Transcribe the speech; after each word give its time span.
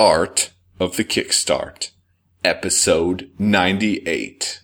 Art 0.00 0.52
of 0.78 0.96
the 0.96 1.02
Kickstart, 1.02 1.90
episode 2.44 3.32
98. 3.40 4.62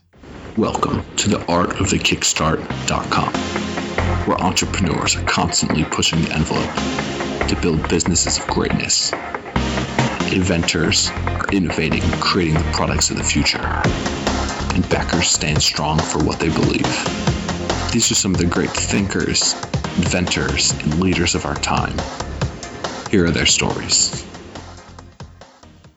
Welcome 0.57 1.05
to 1.17 1.29
the 1.29 1.45
art 1.47 1.81
of 1.81 1.91
the 1.91 1.99
kickstart.com, 1.99 3.33
where 4.29 4.41
entrepreneurs 4.41 5.17
are 5.17 5.25
constantly 5.25 5.83
pushing 5.83 6.23
the 6.23 6.33
envelope 6.33 7.49
to 7.49 7.59
build 7.61 7.89
businesses 7.89 8.39
of 8.39 8.47
greatness. 8.47 9.13
Inventors 10.33 11.11
are 11.27 11.49
innovating 11.51 12.05
and 12.05 12.23
creating 12.23 12.55
the 12.55 12.71
products 12.73 13.11
of 13.11 13.17
the 13.17 13.25
future, 13.25 13.59
and 13.59 14.89
backers 14.89 15.27
stand 15.27 15.61
strong 15.61 15.99
for 15.99 16.23
what 16.23 16.39
they 16.39 16.51
believe. 16.51 16.87
These 17.91 18.09
are 18.13 18.15
some 18.15 18.37
of 18.37 18.41
the 18.41 18.47
great 18.47 18.71
thinkers, 18.71 19.55
inventors, 19.97 20.71
and 20.71 21.01
leaders 21.01 21.35
of 21.35 21.45
our 21.45 21.57
time. 21.57 21.99
Here 23.11 23.27
are 23.27 23.33
their 23.33 23.47
stories. 23.47 24.24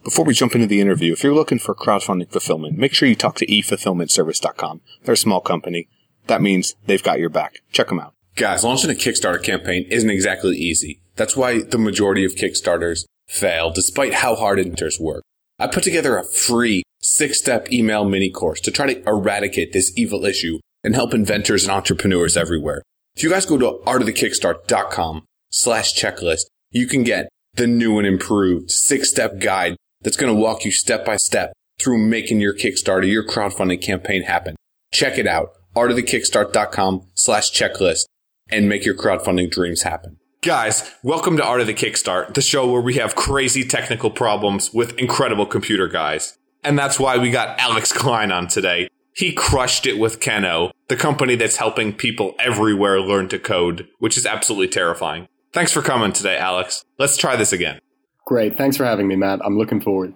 Before 0.07 0.23
we 0.23 0.33
jump 0.33 0.55
into 0.55 0.67
the 0.67 0.79
interview, 0.79 1.11
if 1.11 1.21
you're 1.21 1.35
looking 1.35 1.59
for 1.59 1.75
crowdfunding 1.75 2.31
fulfillment, 2.31 2.77
make 2.77 2.93
sure 2.93 3.09
you 3.09 3.13
talk 3.13 3.35
to 3.35 3.45
efulfillmentservice.com. 3.45 4.79
They're 5.03 5.15
a 5.15 5.17
small 5.17 5.41
company. 5.41 5.89
That 6.27 6.41
means 6.41 6.75
they've 6.85 7.03
got 7.03 7.19
your 7.19 7.27
back. 7.27 7.55
Check 7.73 7.89
them 7.89 7.99
out. 7.99 8.13
Guys, 8.37 8.63
launching 8.63 8.89
a 8.89 8.93
Kickstarter 8.93 9.43
campaign 9.43 9.85
isn't 9.91 10.09
exactly 10.09 10.55
easy. 10.55 11.01
That's 11.17 11.35
why 11.35 11.61
the 11.61 11.77
majority 11.77 12.23
of 12.23 12.35
Kickstarters 12.35 13.03
fail 13.27 13.69
despite 13.69 14.13
how 14.13 14.35
hard 14.35 14.59
inventors 14.59 14.97
work. 14.97 15.25
I 15.59 15.67
put 15.67 15.83
together 15.83 16.17
a 16.17 16.23
free 16.23 16.83
six 17.01 17.37
step 17.37 17.69
email 17.69 18.05
mini 18.05 18.31
course 18.31 18.61
to 18.61 18.71
try 18.71 18.93
to 18.93 19.03
eradicate 19.05 19.73
this 19.73 19.91
evil 19.97 20.23
issue 20.23 20.59
and 20.85 20.95
help 20.95 21.13
inventors 21.13 21.65
and 21.65 21.71
entrepreneurs 21.73 22.37
everywhere. 22.37 22.81
If 23.17 23.23
you 23.23 23.29
guys 23.29 23.45
go 23.45 23.57
to 23.57 23.83
artofthekickstart.com 23.85 25.25
slash 25.49 26.01
checklist, 26.01 26.45
you 26.71 26.87
can 26.87 27.03
get 27.03 27.27
the 27.55 27.67
new 27.67 27.97
and 27.97 28.07
improved 28.07 28.71
six 28.71 29.09
step 29.09 29.39
guide 29.39 29.75
that's 30.07 30.15
going 30.15 30.33
to 30.33 30.41
walk 30.41 30.63
you 30.63 30.71
step 30.71 31.03
by 31.03 31.17
step 31.17 31.51
through 31.77 31.97
making 31.97 32.39
your 32.39 32.53
Kickstarter, 32.53 33.11
your 33.11 33.27
crowdfunding 33.27 33.81
campaign 33.81 34.23
happen. 34.23 34.55
Check 34.93 35.17
it 35.17 35.27
out, 35.27 35.49
artofthekickstart.com 35.75 37.09
slash 37.13 37.51
checklist 37.51 38.05
and 38.49 38.69
make 38.69 38.85
your 38.85 38.95
crowdfunding 38.95 39.51
dreams 39.51 39.81
happen. 39.81 40.15
Guys, 40.41 40.89
welcome 41.03 41.35
to 41.35 41.43
Art 41.43 41.59
of 41.59 41.67
the 41.67 41.73
Kickstart, 41.73 42.35
the 42.35 42.41
show 42.41 42.71
where 42.71 42.79
we 42.79 42.93
have 42.93 43.15
crazy 43.15 43.65
technical 43.65 44.09
problems 44.09 44.73
with 44.73 44.97
incredible 44.97 45.45
computer 45.45 45.89
guys. 45.89 46.37
And 46.63 46.79
that's 46.79 46.97
why 46.97 47.17
we 47.17 47.29
got 47.29 47.59
Alex 47.59 47.91
Klein 47.91 48.31
on 48.31 48.47
today. 48.47 48.87
He 49.13 49.33
crushed 49.33 49.85
it 49.85 49.99
with 49.99 50.21
Kano, 50.21 50.71
the 50.87 50.95
company 50.95 51.35
that's 51.35 51.57
helping 51.57 51.91
people 51.91 52.33
everywhere 52.39 53.01
learn 53.01 53.27
to 53.27 53.39
code, 53.39 53.89
which 53.99 54.17
is 54.17 54.25
absolutely 54.25 54.69
terrifying. 54.69 55.27
Thanks 55.51 55.73
for 55.73 55.81
coming 55.81 56.13
today, 56.13 56.37
Alex. 56.37 56.85
Let's 56.97 57.17
try 57.17 57.35
this 57.35 57.51
again. 57.51 57.81
Great. 58.27 58.57
Thanks 58.57 58.75
for 58.75 58.83
having 58.83 59.07
me, 59.07 59.15
Matt. 59.15 59.39
I'm 59.41 59.57
looking 59.57 59.79
forward. 59.79 60.13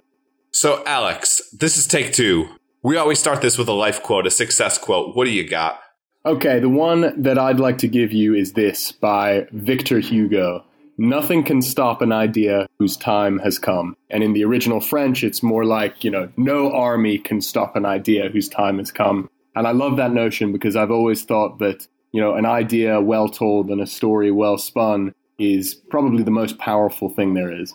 So, 0.51 0.83
Alex, 0.85 1.41
this 1.53 1.77
is 1.77 1.87
take 1.87 2.11
two. 2.11 2.49
We 2.83 2.97
always 2.97 3.19
start 3.19 3.41
this 3.41 3.57
with 3.57 3.69
a 3.69 3.73
life 3.73 4.03
quote, 4.03 4.27
a 4.27 4.29
success 4.29 4.77
quote. 4.77 5.15
What 5.15 5.23
do 5.23 5.31
you 5.31 5.47
got? 5.47 5.79
Okay, 6.25 6.59
the 6.59 6.67
one 6.67 7.21
that 7.21 7.37
I'd 7.37 7.61
like 7.61 7.77
to 7.77 7.87
give 7.87 8.11
you 8.11 8.35
is 8.35 8.51
this 8.51 8.91
by 8.91 9.47
Victor 9.53 9.99
Hugo. 9.99 10.65
Nothing 10.97 11.41
can 11.41 11.61
stop 11.61 12.01
an 12.01 12.11
idea 12.11 12.67
whose 12.79 12.97
time 12.97 13.39
has 13.39 13.57
come. 13.57 13.95
And 14.09 14.25
in 14.25 14.33
the 14.33 14.43
original 14.43 14.81
French, 14.81 15.23
it's 15.23 15.41
more 15.41 15.63
like, 15.63 16.03
you 16.03 16.11
know, 16.11 16.29
no 16.35 16.69
army 16.69 17.17
can 17.17 17.39
stop 17.39 17.77
an 17.77 17.85
idea 17.85 18.27
whose 18.27 18.49
time 18.49 18.77
has 18.79 18.91
come. 18.91 19.29
And 19.55 19.65
I 19.65 19.71
love 19.71 19.95
that 19.95 20.11
notion 20.11 20.51
because 20.51 20.75
I've 20.75 20.91
always 20.91 21.23
thought 21.23 21.59
that, 21.59 21.87
you 22.11 22.19
know, 22.19 22.35
an 22.35 22.45
idea 22.45 22.99
well 22.99 23.29
told 23.29 23.69
and 23.69 23.79
a 23.79 23.87
story 23.87 24.31
well 24.31 24.57
spun 24.57 25.13
is 25.39 25.73
probably 25.73 26.23
the 26.23 26.29
most 26.29 26.57
powerful 26.57 27.07
thing 27.07 27.35
there 27.35 27.51
is. 27.51 27.73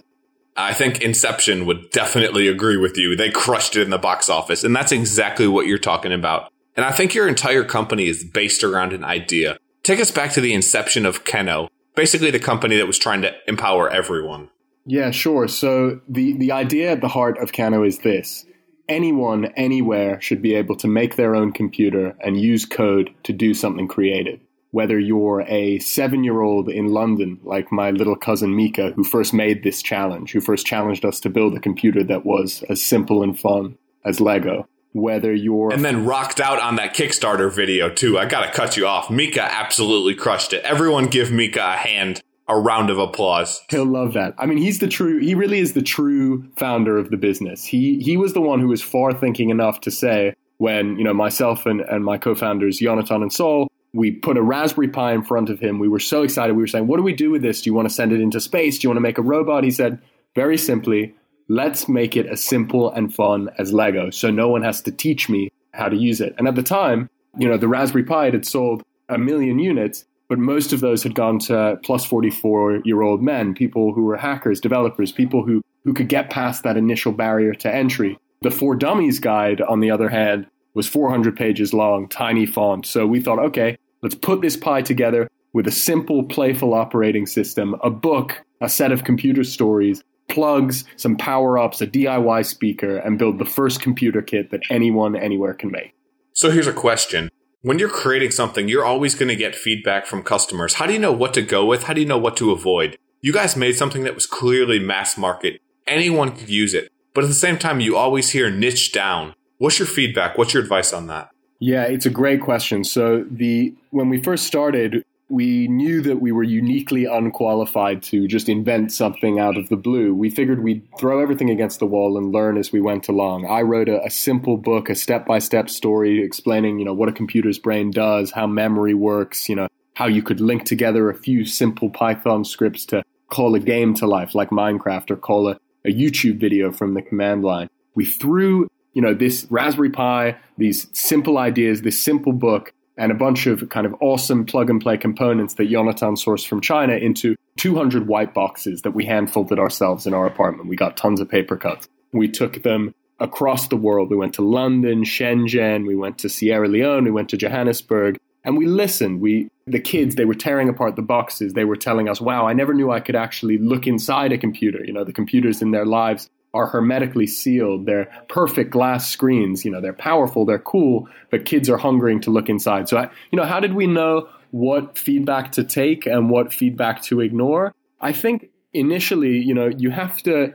I 0.57 0.73
think 0.73 1.03
Inception 1.03 1.67
would 1.67 1.91
definitely 1.91 2.49
agree 2.49 2.77
with 2.77 2.97
you. 2.97 3.15
They 3.15 3.31
crushed 3.31 3.77
it 3.77 3.83
in 3.83 3.91
the 3.91 3.99
box 3.99 4.29
office. 4.29 4.65
And 4.65 4.75
that's 4.75 4.93
exactly 4.93 5.47
what 5.47 5.67
you're 5.67 5.79
talking 5.79 6.13
about. 6.13 6.51
And 6.77 6.85
I 6.85 6.93
think 6.93 7.15
your 7.15 7.29
entire 7.29 7.65
company 7.65 8.07
is 8.07 8.25
based 8.25 8.65
around 8.65 8.93
an 8.93 9.05
idea. 9.05 9.59
Take 9.83 10.01
us 10.01 10.11
back 10.11 10.33
to 10.33 10.41
the 10.41 10.55
inception 10.55 11.07
of 11.07 11.25
Kano, 11.25 11.69
basically 11.95 12.31
the 12.31 12.39
company 12.39 12.77
that 12.77 12.87
was 12.87 12.99
trying 12.99 13.23
to 13.23 13.33
empower 13.47 13.91
everyone. 13.91 14.51
Yeah, 14.87 15.11
sure. 15.11 15.49
So 15.49 16.01
the, 16.09 16.33
the 16.35 16.53
idea 16.53 16.93
at 16.93 17.01
the 17.01 17.09
heart 17.09 17.39
of 17.39 17.53
Kano 17.53 17.83
is 17.83 17.99
this. 17.99 18.47
Anyone, 18.89 19.47
anywhere 19.57 20.21
should 20.21 20.41
be 20.41 20.55
able 20.55 20.77
to 20.77 20.87
make 20.87 21.17
their 21.17 21.35
own 21.35 21.53
computer 21.53 22.17
and 22.21 22.41
use 22.41 22.65
code 22.65 23.11
to 23.25 23.33
do 23.33 23.53
something 23.53 23.89
creative. 23.89 24.39
Whether 24.77 24.99
you're 24.99 25.41
a 25.49 25.79
seven 25.79 26.23
year 26.23 26.43
old 26.43 26.69
in 26.69 26.89
London, 26.89 27.41
like 27.45 27.73
my 27.73 27.93
little 27.93 28.15
cousin 28.15 28.55
Mika, 28.55 28.91
who 28.91 29.05
first 29.05 29.33
made 29.33 29.63
this 29.63 29.81
challenge, 29.81 30.33
who 30.33 30.41
first 30.43 30.67
challenged 30.67 31.03
us 31.07 31.19
to 31.21 31.31
build 31.31 31.57
a 31.57 31.61
computer 31.61 32.05
that 32.05 32.27
was 32.27 32.63
as 32.69 32.83
simple 32.83 33.23
and 33.23 33.41
fun 33.41 33.79
as 34.05 34.21
Lego, 34.21 34.69
whether 34.93 35.33
you're 35.33 35.73
and 35.73 35.83
then 35.83 36.05
rocked 36.05 36.41
out 36.41 36.61
on 36.61 36.77
that 36.77 36.95
Kickstarter 36.95 37.51
video 37.51 37.89
too. 37.89 38.19
I 38.19 38.27
gotta 38.27 38.53
cut 38.53 38.77
you 38.77 38.87
off. 38.87 39.09
Mika 39.09 39.41
absolutely 39.41 40.15
crushed 40.15 40.53
it. 40.53 40.63
Everyone 40.63 41.07
give 41.07 41.33
Mika 41.33 41.73
a 41.73 41.77
hand, 41.79 42.21
a 42.47 42.59
round 42.59 42.91
of 42.91 42.99
applause. 42.99 43.63
He'll 43.71 43.87
love 43.87 44.13
that. 44.13 44.35
I 44.37 44.45
mean, 44.45 44.59
he's 44.59 44.81
the 44.81 44.89
true. 44.89 45.19
He 45.21 45.35
really 45.35 45.59
is 45.59 45.73
the 45.73 45.81
true 45.81 46.51
founder 46.59 46.99
of 46.99 47.09
the 47.09 47.17
business. 47.17 47.65
He 47.65 47.99
he 48.01 48.19
was 48.19 48.35
the 48.35 48.43
one 48.43 48.61
who 48.61 48.69
was 48.69 48.83
far 48.83 49.15
thinking 49.15 49.49
enough 49.49 49.81
to 49.81 49.91
say 49.91 50.35
when 50.59 50.99
you 50.99 51.05
know 51.05 51.15
myself 51.15 51.65
and 51.65 51.81
and 51.81 52.05
my 52.05 52.19
co-founders 52.19 52.77
Jonathan 52.77 53.23
and 53.23 53.33
Saul. 53.33 53.69
We 53.97 54.13
put 54.13 54.37
a 54.37 54.43
Raspberry 54.43 54.89
Pi 54.89 55.13
in 55.15 55.25
front 55.25 55.51
of 55.51 55.59
him. 55.59 55.79
We 55.79 55.89
were 55.89 55.99
so 55.99 56.23
excited. 56.23 56.55
We 56.55 56.63
were 56.63 56.69
saying, 56.69 56.87
"What 56.87 56.99
do 56.99 57.03
we 57.03 57.15
do 57.15 57.31
with 57.31 57.43
this? 57.43 57.63
Do 57.63 57.71
you 57.71 57.75
want 57.75 57.89
to 57.89 57.95
send 57.95 58.13
it 58.13 58.21
into 58.21 58.41
space? 58.41 58.79
Do 58.79 58.87
you 58.87 58.91
want 58.91 58.99
to 58.99 59.03
make 59.03 59.19
a 59.19 59.23
robot?" 59.23 59.65
He 59.65 59.71
said, 59.71 59.99
very 60.37 60.59
simply, 60.59 61.15
let's 61.49 61.89
make 61.89 62.15
it 62.15 62.27
as 62.27 62.45
simple 62.45 62.93
and 62.93 63.13
fun 63.13 63.49
as 63.59 63.73
Lego 63.73 64.11
so 64.11 64.31
no 64.31 64.49
one 64.49 64.63
has 64.63 64.83
to 64.83 64.93
teach 64.93 65.29
me 65.29 65.51
how 65.73 65.89
to 65.89 65.97
use 65.97 66.21
it. 66.21 66.35
And 66.39 66.47
at 66.47 66.55
the 66.55 66.63
time, 66.63 67.09
you 67.39 67.49
know, 67.49 67.57
the 67.57 67.69
Raspberry 67.69 68.05
Pi 68.05 68.31
had 68.31 68.47
sold 68.47 68.83
a 69.09 69.17
million 69.17 69.59
units, 69.59 70.05
but 70.29 70.39
most 70.39 70.75
of 70.75 70.81
those 70.81 71.03
had 71.03 71.15
gone 71.15 71.39
to 71.41 71.79
plus 71.83 72.05
44 72.05 72.83
year 72.85 73.01
old 73.01 73.23
men, 73.23 73.55
people 73.55 73.95
who 73.95 74.05
were 74.05 74.19
hackers, 74.19 74.61
developers, 74.61 75.11
people 75.11 75.43
who, 75.43 75.63
who 75.85 75.95
could 75.95 76.09
get 76.09 76.29
past 76.29 76.63
that 76.63 76.77
initial 76.77 77.13
barrier 77.13 77.55
to 77.55 77.75
entry. 77.75 78.19
The 78.43 78.51
For 78.51 78.77
Dummies 78.77 79.21
guide, 79.21 79.63
on 79.63 79.81
the 79.81 79.91
other 79.91 80.11
hand, 80.11 80.47
was 80.75 80.87
400 80.87 81.35
pages 81.35 81.73
long, 81.73 82.09
tiny 82.09 82.45
font. 82.45 82.85
So 82.85 83.07
we 83.07 83.21
thought, 83.21 83.39
okay, 83.39 83.79
let's 84.03 84.15
put 84.15 84.41
this 84.41 84.57
pie 84.57 84.83
together 84.83 85.29
with 85.53 85.67
a 85.67 85.73
simple, 85.73 86.25
playful 86.25 86.75
operating 86.75 87.27
system, 87.27 87.77
a 87.83 87.91
book, 87.91 88.45
a 88.61 88.69
set 88.69 88.93
of 88.93 89.05
computer 89.05 89.45
stories, 89.45 90.03
plugs, 90.29 90.85
some 90.97 91.17
power 91.17 91.59
ups, 91.59 91.81
a 91.81 91.87
DIY 91.87 92.45
speaker, 92.45 92.99
and 92.99 93.19
build 93.19 93.39
the 93.39 93.45
first 93.45 93.81
computer 93.81 94.23
kit 94.23 94.51
that 94.51 94.61
anyone 94.71 95.17
anywhere 95.17 95.55
can 95.55 95.71
make. 95.71 95.95
So 96.33 96.51
here's 96.51 96.67
a 96.67 96.73
question. 96.73 97.31
When 97.63 97.79
you're 97.79 97.89
creating 97.89 98.33
something, 98.33 98.69
you're 98.69 98.85
always 98.85 99.15
going 99.15 99.29
to 99.29 99.37
get 99.37 99.57
feedback 99.57 100.07
from 100.07 100.23
customers. 100.23 100.75
How 100.75 100.87
do 100.87 100.93
you 100.93 100.99
know 100.99 101.13
what 101.13 101.35
to 101.35 101.43
go 101.43 101.65
with? 101.65 101.85
How 101.85 101.95
do 101.95 102.01
you 102.01 102.07
know 102.07 102.19
what 102.19 102.37
to 102.37 102.53
avoid? 102.53 102.99
You 103.23 103.33
guys 103.33 103.57
made 103.57 103.77
something 103.77 104.05
that 104.05 104.15
was 104.15 104.27
clearly 104.27 104.79
mass 104.79 105.17
market. 105.17 105.61
Anyone 105.87 106.37
could 106.37 106.51
use 106.51 106.75
it. 106.75 106.93
But 107.15 107.25
at 107.25 107.29
the 107.29 107.35
same 107.35 107.57
time, 107.57 107.81
you 107.81 107.97
always 107.97 108.31
hear 108.31 108.51
niche 108.51 108.93
down. 108.93 109.35
What's 109.59 109.79
your 109.79 109.89
feedback? 109.89 110.37
What's 110.37 110.53
your 110.53 110.63
advice 110.63 110.93
on 110.93 111.07
that? 111.07 111.31
Yeah, 111.59 111.85
it's 111.85 112.07
a 112.07 112.11
great 112.11 112.41
question. 112.43 112.85
So 112.85 113.25
the 113.31 113.75
when 113.91 114.09
we 114.09 114.23
first 114.23 114.47
started, 114.47 115.03
we 115.29 115.67
knew 115.69 116.03
that 116.03 116.21
we 116.21 116.31
were 116.31 116.43
uniquely 116.43 117.05
unqualified 117.05 118.03
to 118.05 118.29
just 118.29 118.49
invent 118.49 118.93
something 118.93 119.41
out 119.41 119.57
of 119.57 119.69
the 119.69 119.77
blue. 119.77 120.15
We 120.15 120.31
figured 120.31 120.63
we'd 120.63 120.87
throw 120.99 121.21
everything 121.21 121.51
against 121.51 121.81
the 121.81 121.87
wall 121.87 122.17
and 122.17 122.31
learn 122.31 122.59
as 122.59 122.71
we 122.73 122.81
went 122.81 123.09
along. 123.09 123.47
I 123.47 123.63
wrote 123.63 123.89
a, 123.89 124.05
a 124.05 124.11
simple 124.11 124.57
book, 124.57 124.89
a 124.89 124.95
step-by-step 124.95 125.69
story 125.69 126.23
explaining, 126.23 126.79
you 126.79 126.85
know, 126.85 126.95
what 126.95 127.09
a 127.09 127.13
computer's 127.13 127.59
brain 127.59 127.91
does, 127.91 128.31
how 128.31 128.47
memory 128.47 128.95
works, 128.95 129.49
you 129.49 129.57
know, 129.57 129.67
how 129.95 130.07
you 130.07 130.23
could 130.23 130.41
link 130.41 130.65
together 130.65 131.11
a 131.11 131.15
few 131.15 131.45
simple 131.45 131.91
Python 131.91 132.45
scripts 132.45 132.85
to 132.87 133.03
call 133.29 133.55
a 133.57 133.61
game 133.61 133.95
to 133.95 134.07
life 134.07 134.35
like 134.35 134.51
Minecraft 134.51 135.11
or 135.11 135.17
call 135.17 135.49
a, 135.49 135.59
a 135.85 135.93
YouTube 135.93 136.39
video 136.39 136.71
from 136.71 136.95
the 136.95 137.03
command 137.03 137.43
line. 137.43 137.69
We 137.97 138.05
threw, 138.05 138.69
you 138.97 139.03
know, 139.03 139.13
this 139.13 139.47
Raspberry 139.51 139.91
Pi, 139.91 140.39
these 140.57 140.89
simple 140.99 141.37
ideas, 141.37 141.83
this 141.83 142.03
simple 142.03 142.33
book 142.33 142.73
and 142.97 143.13
a 143.13 143.15
bunch 143.15 143.47
of 143.47 143.69
kind 143.69 143.85
of 143.85 143.95
awesome 144.01 144.47
plug 144.47 144.71
and 144.71 144.81
play 144.81 144.97
components 144.97 145.53
that 145.55 145.69
Jonathan 145.69 146.15
sourced 146.15 146.49
from 146.49 146.63
China 146.63 146.95
into 146.95 147.37
200 147.59 148.09
white 148.09 148.33
boxes 148.33 148.81
that 148.83 148.93
we 148.93 149.05
hand 149.05 149.31
folded 149.31 149.59
ourselves 149.59 150.07
in 150.07 150.15
our 150.15 150.27
apartment. 150.27 150.71
We 150.71 150.77
got 150.77 150.97
tons 150.97 151.21
of 151.21 151.29
paper 151.29 151.59
cuts. 151.59 151.87
We 152.13 152.27
took 152.27 152.63
them 152.63 152.95
across 153.21 153.69
the 153.69 153.77
world. 153.77 154.09
We 154.09 154.17
went 154.17 154.33
to 154.37 154.43
London, 154.43 155.05
Shenzhen, 155.05 155.87
we 155.87 155.95
went 155.95 156.17
to 156.21 156.31
Sierra 156.31 156.67
Leone, 156.67 157.05
we 157.05 157.11
went 157.11 157.29
to 157.29 157.37
Johannesburg, 157.37 158.17
and 158.45 158.57
we 158.57 158.65
listened. 158.65 159.21
We 159.21 159.51
the 159.67 159.81
kids, 159.81 160.15
they 160.15 160.25
were 160.25 160.35
tearing 160.35 160.71
apart 160.71 160.97
the 160.97 161.03
boxes. 161.03 161.53
They 161.53 161.65
were 161.65 161.77
telling 161.77 162.09
us, 162.09 162.19
"Wow, 162.19 162.47
I 162.47 162.55
never 162.55 162.73
knew 162.73 162.91
I 162.91 163.01
could 163.01 163.17
actually 163.17 163.59
look 163.59 163.87
inside 163.87 164.33
a 164.33 164.39
computer." 164.39 164.83
You 164.83 164.95
know, 164.95 165.05
the 165.05 165.13
computers 165.13 165.61
in 165.61 165.73
their 165.73 165.85
lives 165.85 166.31
are 166.57 166.67
hermetically 166.67 167.27
sealed. 167.27 167.87
They're 167.87 168.11
perfect 168.29 168.71
glass 168.71 169.09
screens. 169.11 169.65
You 169.65 169.71
know, 169.71 169.81
they're 169.81 169.93
powerful, 169.93 170.45
they're 170.45 170.59
cool, 170.59 171.09
but 171.31 171.45
kids 171.45 171.69
are 171.71 171.77
hungering 171.77 172.21
to 172.23 172.31
look 172.31 172.49
inside. 172.49 172.89
So, 172.89 172.99
I, 172.99 173.11
you 173.31 173.37
know, 173.37 173.45
how 173.45 173.61
did 173.61 173.75
we 173.75 173.87
know 173.87 174.29
what 174.51 174.99
feedback 174.99 175.53
to 175.53 175.65
take 175.65 176.07
and 176.07 176.31
what 176.31 176.53
feedback 176.53 177.03
to 177.03 177.21
ignore? 177.21 177.75
I 178.01 178.13
think 178.13 178.51
initially, 178.73 179.39
you 179.39 179.55
know, 179.55 179.69
you 179.69 179.91
have 179.91 180.23
to 180.25 180.55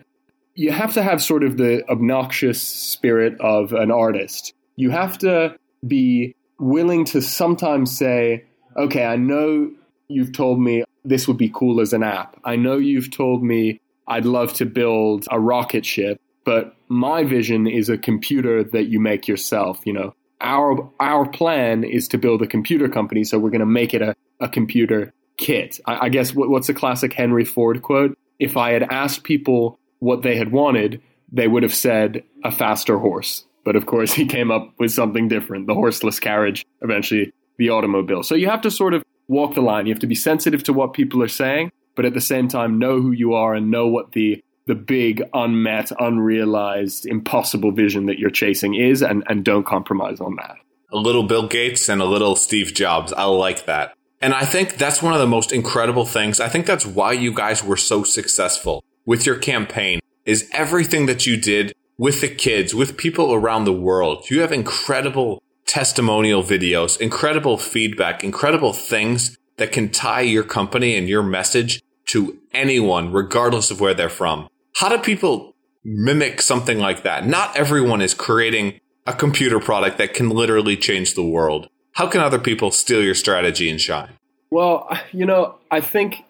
you 0.53 0.71
have 0.71 0.93
to 0.93 1.01
have 1.01 1.21
sort 1.23 1.43
of 1.43 1.57
the 1.57 1.83
obnoxious 1.89 2.61
spirit 2.61 3.39
of 3.39 3.73
an 3.73 3.89
artist. 3.89 4.53
You 4.75 4.89
have 4.89 5.17
to 5.19 5.55
be 5.85 6.35
willing 6.59 7.05
to 7.05 7.21
sometimes 7.21 7.97
say, 7.97 8.45
okay, 8.77 9.05
I 9.05 9.15
know 9.15 9.71
you've 10.07 10.33
told 10.33 10.59
me 10.59 10.83
this 11.03 11.27
would 11.27 11.37
be 11.37 11.49
cool 11.49 11.81
as 11.81 11.93
an 11.93 12.03
app. 12.03 12.39
I 12.43 12.55
know 12.55 12.77
you've 12.77 13.11
told 13.11 13.43
me 13.43 13.80
I'd 14.07 14.25
love 14.25 14.53
to 14.53 14.65
build 14.65 15.25
a 15.31 15.39
rocket 15.39 15.85
ship, 15.85 16.19
but 16.43 16.75
my 16.87 17.23
vision 17.23 17.67
is 17.67 17.89
a 17.89 17.97
computer 17.97 18.63
that 18.63 18.85
you 18.85 18.99
make 18.99 19.27
yourself, 19.27 19.81
you 19.85 19.93
know. 19.93 20.13
Our 20.39 20.89
our 20.99 21.29
plan 21.29 21.83
is 21.83 22.07
to 22.09 22.17
build 22.17 22.41
a 22.41 22.47
computer 22.47 22.89
company, 22.89 23.23
so 23.23 23.37
we're 23.37 23.51
going 23.51 23.59
to 23.59 23.65
make 23.65 23.93
it 23.93 24.01
a, 24.01 24.15
a 24.39 24.49
computer 24.49 25.13
kit. 25.37 25.79
I, 25.85 26.05
I 26.05 26.09
guess 26.09 26.33
what, 26.33 26.49
what's 26.49 26.69
a 26.69 26.73
classic 26.73 27.13
Henry 27.13 27.45
Ford 27.45 27.81
quote? 27.81 28.17
If 28.39 28.57
I 28.57 28.71
had 28.71 28.83
asked 28.83 29.23
people 29.23 29.77
what 29.99 30.23
they 30.23 30.35
had 30.35 30.51
wanted, 30.51 31.01
they 31.31 31.47
would 31.47 31.63
have 31.63 31.75
said 31.75 32.23
a 32.43 32.51
faster 32.51 32.97
horse. 32.97 33.45
But 33.63 33.75
of 33.75 33.85
course, 33.85 34.13
he 34.21 34.25
came 34.25 34.51
up 34.51 34.73
with 34.79 34.91
something 34.91 35.27
different 35.27 35.67
the 35.67 35.75
horseless 35.75 36.19
carriage, 36.19 36.65
eventually 36.81 37.31
the 37.57 37.69
automobile. 37.69 38.23
So 38.23 38.35
you 38.35 38.49
have 38.49 38.61
to 38.61 38.71
sort 38.71 38.93
of 38.93 39.03
walk 39.27 39.55
the 39.55 39.61
line. 39.61 39.85
You 39.85 39.93
have 39.93 40.01
to 40.01 40.07
be 40.07 40.15
sensitive 40.15 40.63
to 40.63 40.73
what 40.73 40.93
people 40.93 41.21
are 41.23 41.27
saying, 41.27 41.71
but 41.95 42.05
at 42.05 42.13
the 42.13 42.21
same 42.21 42.47
time, 42.47 42.79
know 42.79 43.01
who 43.01 43.11
you 43.11 43.33
are 43.33 43.53
and 43.53 43.71
know 43.71 43.87
what 43.87 44.11
the 44.13 44.41
the 44.67 44.75
big, 44.75 45.23
unmet, 45.33 45.91
unrealized, 45.99 47.05
impossible 47.05 47.71
vision 47.71 48.05
that 48.05 48.19
you're 48.19 48.29
chasing 48.29 48.75
is, 48.75 49.01
and, 49.01 49.23
and 49.27 49.43
don't 49.43 49.65
compromise 49.65 50.21
on 50.21 50.35
that. 50.35 50.55
A 50.91 50.97
little 50.97 51.23
Bill 51.23 51.47
Gates 51.47 51.89
and 51.89 52.01
a 52.01 52.05
little 52.05 52.35
Steve 52.35 52.73
Jobs. 52.73 53.11
I 53.11 53.23
like 53.25 53.65
that. 53.65 53.95
And 54.21 54.33
I 54.33 54.45
think 54.45 54.77
that's 54.77 55.01
one 55.01 55.13
of 55.13 55.19
the 55.19 55.27
most 55.27 55.51
incredible 55.51 56.05
things. 56.05 56.39
I 56.39 56.47
think 56.47 56.67
that's 56.67 56.85
why 56.85 57.13
you 57.13 57.33
guys 57.33 57.63
were 57.63 57.75
so 57.75 58.03
successful 58.03 58.83
with 59.05 59.25
your 59.25 59.37
campaign 59.37 59.99
is 60.25 60.47
everything 60.53 61.07
that 61.07 61.25
you 61.25 61.37
did 61.37 61.73
with 61.97 62.21
the 62.21 62.29
kids, 62.29 62.75
with 62.75 62.97
people 62.97 63.33
around 63.33 63.65
the 63.65 63.73
world. 63.73 64.29
You 64.29 64.41
have 64.41 64.51
incredible 64.51 65.41
testimonial 65.65 66.43
videos, 66.43 66.99
incredible 66.99 67.57
feedback, 67.57 68.23
incredible 68.23 68.73
things 68.73 69.37
that 69.61 69.71
can 69.71 69.89
tie 69.89 70.21
your 70.21 70.43
company 70.43 70.97
and 70.97 71.07
your 71.07 71.21
message 71.21 71.83
to 72.07 72.35
anyone, 72.51 73.13
regardless 73.13 73.69
of 73.69 73.79
where 73.79 73.93
they're 73.93 74.09
from. 74.09 74.49
How 74.75 74.89
do 74.89 74.97
people 74.97 75.53
mimic 75.83 76.41
something 76.41 76.79
like 76.79 77.03
that? 77.03 77.27
Not 77.27 77.55
everyone 77.55 78.01
is 78.01 78.15
creating 78.15 78.79
a 79.05 79.13
computer 79.13 79.59
product 79.59 79.99
that 79.99 80.15
can 80.15 80.29
literally 80.29 80.75
change 80.75 81.13
the 81.13 81.23
world. 81.23 81.69
How 81.93 82.07
can 82.07 82.21
other 82.21 82.39
people 82.39 82.71
steal 82.71 83.03
your 83.03 83.13
strategy 83.13 83.69
and 83.69 83.79
shine? 83.79 84.13
Well, 84.49 84.89
you 85.11 85.27
know, 85.27 85.59
I 85.69 85.81
think 85.81 86.23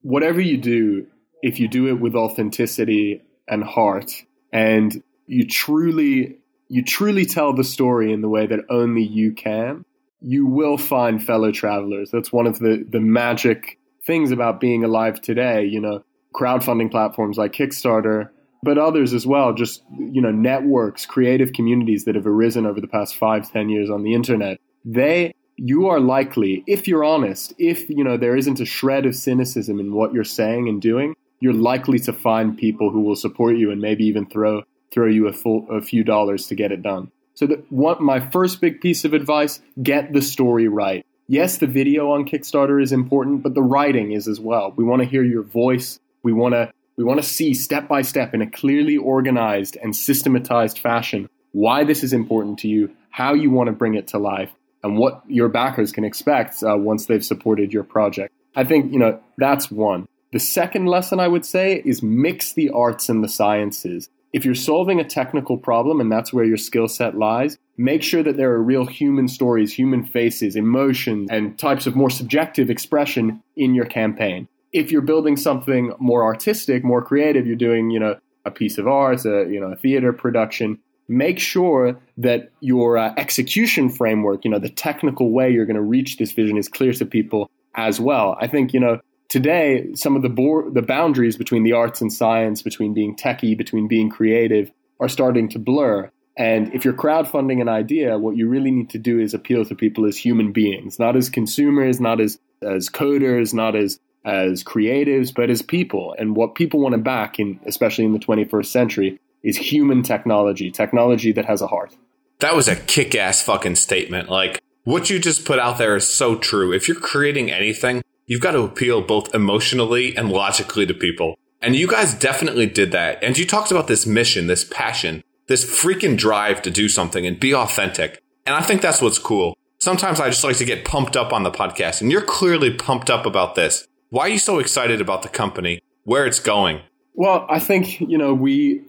whatever 0.00 0.40
you 0.40 0.56
do, 0.56 1.06
if 1.42 1.60
you 1.60 1.68
do 1.68 1.86
it 1.88 2.00
with 2.00 2.14
authenticity 2.14 3.20
and 3.46 3.62
heart 3.62 4.10
and 4.54 5.02
you 5.26 5.46
truly 5.46 6.38
you 6.68 6.82
truly 6.82 7.26
tell 7.26 7.52
the 7.52 7.64
story 7.64 8.10
in 8.10 8.22
the 8.22 8.28
way 8.28 8.46
that 8.46 8.60
only 8.70 9.02
you 9.02 9.32
can, 9.32 9.84
you 10.20 10.46
will 10.46 10.78
find 10.78 11.24
fellow 11.24 11.50
travelers. 11.50 12.10
That's 12.10 12.32
one 12.32 12.46
of 12.46 12.58
the 12.58 12.84
the 12.88 13.00
magic 13.00 13.78
things 14.06 14.30
about 14.30 14.60
being 14.60 14.84
alive 14.84 15.20
today, 15.20 15.64
you 15.64 15.80
know, 15.80 16.02
crowdfunding 16.34 16.90
platforms 16.90 17.36
like 17.36 17.52
Kickstarter, 17.52 18.30
but 18.62 18.78
others 18.78 19.12
as 19.12 19.26
well, 19.26 19.52
just 19.52 19.82
you 19.98 20.20
know, 20.20 20.30
networks, 20.30 21.06
creative 21.06 21.52
communities 21.52 22.04
that 22.04 22.14
have 22.14 22.26
arisen 22.26 22.66
over 22.66 22.80
the 22.80 22.88
past 22.88 23.16
five, 23.16 23.50
ten 23.50 23.68
years 23.68 23.90
on 23.90 24.02
the 24.02 24.14
internet. 24.14 24.58
They 24.84 25.34
you 25.56 25.88
are 25.88 26.00
likely, 26.00 26.64
if 26.66 26.88
you're 26.88 27.04
honest, 27.04 27.52
if 27.58 27.88
you 27.90 28.04
know 28.04 28.16
there 28.16 28.36
isn't 28.36 28.60
a 28.60 28.64
shred 28.64 29.06
of 29.06 29.14
cynicism 29.14 29.80
in 29.80 29.92
what 29.92 30.12
you're 30.12 30.24
saying 30.24 30.68
and 30.68 30.80
doing, 30.80 31.14
you're 31.40 31.52
likely 31.52 31.98
to 32.00 32.12
find 32.12 32.56
people 32.56 32.90
who 32.90 33.00
will 33.00 33.16
support 33.16 33.56
you 33.56 33.70
and 33.70 33.80
maybe 33.80 34.04
even 34.04 34.26
throw 34.26 34.62
throw 34.92 35.06
you 35.06 35.28
a 35.28 35.32
full 35.32 35.66
a 35.70 35.80
few 35.80 36.04
dollars 36.04 36.46
to 36.46 36.54
get 36.54 36.72
it 36.72 36.82
done. 36.82 37.10
So 37.40 37.46
the, 37.46 37.64
my 37.70 38.20
first 38.20 38.60
big 38.60 38.82
piece 38.82 39.06
of 39.06 39.14
advice, 39.14 39.62
get 39.82 40.12
the 40.12 40.20
story 40.20 40.68
right. 40.68 41.06
Yes, 41.26 41.56
the 41.56 41.66
video 41.66 42.10
on 42.10 42.26
Kickstarter 42.26 42.82
is 42.82 42.92
important, 42.92 43.42
but 43.42 43.54
the 43.54 43.62
writing 43.62 44.12
is 44.12 44.28
as 44.28 44.38
well. 44.38 44.74
We 44.76 44.84
want 44.84 45.00
to 45.00 45.08
hear 45.08 45.24
your 45.24 45.42
voice. 45.42 45.98
We 46.22 46.34
want 46.34 46.52
to 46.52 46.70
we 46.98 47.04
want 47.04 47.18
to 47.18 47.26
see 47.26 47.54
step 47.54 47.88
by 47.88 48.02
step 48.02 48.34
in 48.34 48.42
a 48.42 48.50
clearly 48.50 48.98
organized 48.98 49.78
and 49.82 49.96
systematized 49.96 50.80
fashion 50.80 51.30
why 51.52 51.82
this 51.82 52.04
is 52.04 52.12
important 52.12 52.58
to 52.58 52.68
you, 52.68 52.90
how 53.08 53.32
you 53.32 53.50
want 53.50 53.68
to 53.68 53.72
bring 53.72 53.94
it 53.94 54.08
to 54.08 54.18
life, 54.18 54.52
and 54.82 54.98
what 54.98 55.22
your 55.26 55.48
backers 55.48 55.92
can 55.92 56.04
expect 56.04 56.62
uh, 56.62 56.76
once 56.76 57.06
they've 57.06 57.24
supported 57.24 57.72
your 57.72 57.84
project. 57.84 58.34
I 58.54 58.64
think, 58.64 58.92
you 58.92 58.98
know, 58.98 59.18
that's 59.38 59.70
one. 59.70 60.06
The 60.34 60.40
second 60.40 60.84
lesson 60.84 61.20
I 61.20 61.28
would 61.28 61.46
say 61.46 61.80
is 61.86 62.02
mix 62.02 62.52
the 62.52 62.68
arts 62.68 63.08
and 63.08 63.24
the 63.24 63.30
sciences. 63.30 64.10
If 64.32 64.44
you're 64.44 64.54
solving 64.54 65.00
a 65.00 65.04
technical 65.04 65.58
problem 65.58 66.00
and 66.00 66.10
that's 66.10 66.32
where 66.32 66.44
your 66.44 66.56
skill 66.56 66.88
set 66.88 67.16
lies, 67.16 67.58
make 67.76 68.02
sure 68.02 68.22
that 68.22 68.36
there 68.36 68.52
are 68.52 68.62
real 68.62 68.86
human 68.86 69.26
stories, 69.26 69.72
human 69.72 70.04
faces, 70.04 70.54
emotions, 70.54 71.28
and 71.30 71.58
types 71.58 71.86
of 71.86 71.96
more 71.96 72.10
subjective 72.10 72.70
expression 72.70 73.42
in 73.56 73.74
your 73.74 73.86
campaign. 73.86 74.46
If 74.72 74.92
you're 74.92 75.02
building 75.02 75.36
something 75.36 75.92
more 75.98 76.22
artistic, 76.22 76.84
more 76.84 77.02
creative, 77.02 77.46
you're 77.46 77.56
doing, 77.56 77.90
you 77.90 77.98
know, 77.98 78.16
a 78.44 78.50
piece 78.50 78.78
of 78.78 78.86
art, 78.86 79.24
a, 79.24 79.48
you 79.50 79.60
know, 79.60 79.72
a 79.72 79.76
theater 79.76 80.12
production, 80.12 80.78
make 81.08 81.40
sure 81.40 82.00
that 82.16 82.52
your 82.60 82.96
uh, 82.96 83.12
execution 83.16 83.90
framework, 83.90 84.44
you 84.44 84.50
know, 84.50 84.60
the 84.60 84.68
technical 84.68 85.32
way 85.32 85.50
you're 85.50 85.66
going 85.66 85.74
to 85.74 85.82
reach 85.82 86.18
this 86.18 86.30
vision 86.30 86.56
is 86.56 86.68
clear 86.68 86.92
to 86.92 87.04
people 87.04 87.50
as 87.74 88.00
well. 88.00 88.36
I 88.40 88.46
think, 88.46 88.72
you 88.72 88.78
know, 88.80 89.00
today 89.30 89.86
some 89.94 90.16
of 90.16 90.22
the 90.22 90.70
the 90.74 90.82
boundaries 90.82 91.38
between 91.38 91.62
the 91.62 91.72
arts 91.72 92.02
and 92.02 92.12
science, 92.12 92.60
between 92.60 92.92
being 92.92 93.16
techie, 93.16 93.56
between 93.56 93.88
being 93.88 94.10
creative 94.10 94.70
are 94.98 95.08
starting 95.08 95.48
to 95.48 95.58
blur. 95.58 96.10
And 96.36 96.74
if 96.74 96.84
you're 96.84 96.94
crowdfunding 96.94 97.60
an 97.60 97.68
idea, 97.68 98.18
what 98.18 98.36
you 98.36 98.48
really 98.48 98.70
need 98.70 98.90
to 98.90 98.98
do 98.98 99.18
is 99.18 99.32
appeal 99.32 99.64
to 99.64 99.74
people 99.74 100.04
as 100.06 100.18
human 100.18 100.52
beings, 100.52 100.98
not 100.98 101.16
as 101.16 101.30
consumers, 101.30 102.00
not 102.00 102.20
as 102.20 102.38
as 102.62 102.90
coders, 102.90 103.54
not 103.54 103.74
as 103.74 103.98
as 104.24 104.62
creatives, 104.62 105.34
but 105.34 105.48
as 105.48 105.62
people. 105.62 106.14
And 106.18 106.36
what 106.36 106.54
people 106.54 106.80
want 106.80 106.92
to 106.94 107.00
back 107.00 107.38
in 107.38 107.58
especially 107.64 108.04
in 108.04 108.12
the 108.12 108.18
21st 108.18 108.66
century 108.66 109.18
is 109.42 109.56
human 109.56 110.02
technology, 110.02 110.70
technology 110.70 111.32
that 111.32 111.46
has 111.46 111.62
a 111.62 111.66
heart. 111.66 111.96
That 112.40 112.54
was 112.54 112.68
a 112.68 112.76
kick 112.76 113.14
ass 113.14 113.42
fucking 113.42 113.76
statement. 113.76 114.28
Like, 114.28 114.60
what 114.84 115.08
you 115.08 115.18
just 115.18 115.44
put 115.44 115.58
out 115.58 115.78
there 115.78 115.96
is 115.96 116.06
so 116.06 116.36
true. 116.36 116.72
If 116.72 116.88
you're 116.88 117.00
creating 117.00 117.50
anything, 117.50 118.02
you've 118.30 118.40
got 118.40 118.52
to 118.52 118.62
appeal 118.62 119.02
both 119.02 119.34
emotionally 119.34 120.16
and 120.16 120.30
logically 120.30 120.86
to 120.86 120.94
people. 120.94 121.36
And 121.60 121.74
you 121.74 121.88
guys 121.88 122.14
definitely 122.14 122.66
did 122.66 122.92
that. 122.92 123.22
And 123.24 123.36
you 123.36 123.44
talked 123.44 123.72
about 123.72 123.88
this 123.88 124.06
mission, 124.06 124.46
this 124.46 124.64
passion, 124.64 125.24
this 125.48 125.64
freaking 125.64 126.16
drive 126.16 126.62
to 126.62 126.70
do 126.70 126.88
something 126.88 127.26
and 127.26 127.40
be 127.40 127.52
authentic. 127.52 128.22
And 128.46 128.54
I 128.54 128.62
think 128.62 128.82
that's 128.82 129.02
what's 129.02 129.18
cool. 129.18 129.58
Sometimes 129.80 130.20
I 130.20 130.30
just 130.30 130.44
like 130.44 130.58
to 130.58 130.64
get 130.64 130.84
pumped 130.84 131.16
up 131.16 131.32
on 131.32 131.42
the 131.42 131.50
podcast, 131.50 132.02
and 132.02 132.12
you're 132.12 132.22
clearly 132.22 132.72
pumped 132.72 133.10
up 133.10 133.26
about 133.26 133.56
this. 133.56 133.84
Why 134.10 134.26
are 134.26 134.28
you 134.28 134.38
so 134.38 134.60
excited 134.60 135.00
about 135.00 135.22
the 135.22 135.28
company, 135.28 135.80
where 136.04 136.24
it's 136.24 136.38
going? 136.38 136.82
Well, 137.14 137.46
I 137.50 137.58
think, 137.58 138.00
you 138.00 138.16
know, 138.16 138.32
we 138.32 138.82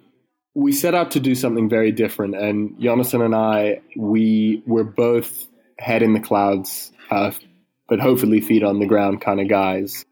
we 0.54 0.72
set 0.72 0.94
out 0.94 1.12
to 1.12 1.20
do 1.20 1.34
something 1.34 1.68
very 1.68 1.92
different. 1.92 2.36
And 2.36 2.80
Jonathan 2.80 3.22
and 3.22 3.34
I, 3.34 3.82
we 3.96 4.62
were 4.68 4.84
both 4.84 5.48
head 5.80 6.04
in 6.04 6.14
the 6.14 6.20
clouds, 6.20 6.92
uh, 7.10 7.32
but 7.92 8.00
hopefully 8.00 8.40
feet 8.40 8.64
on 8.64 8.80
the 8.80 8.86
ground 8.86 9.20
kind 9.20 9.42
of 9.42 9.50
guys. 9.50 10.06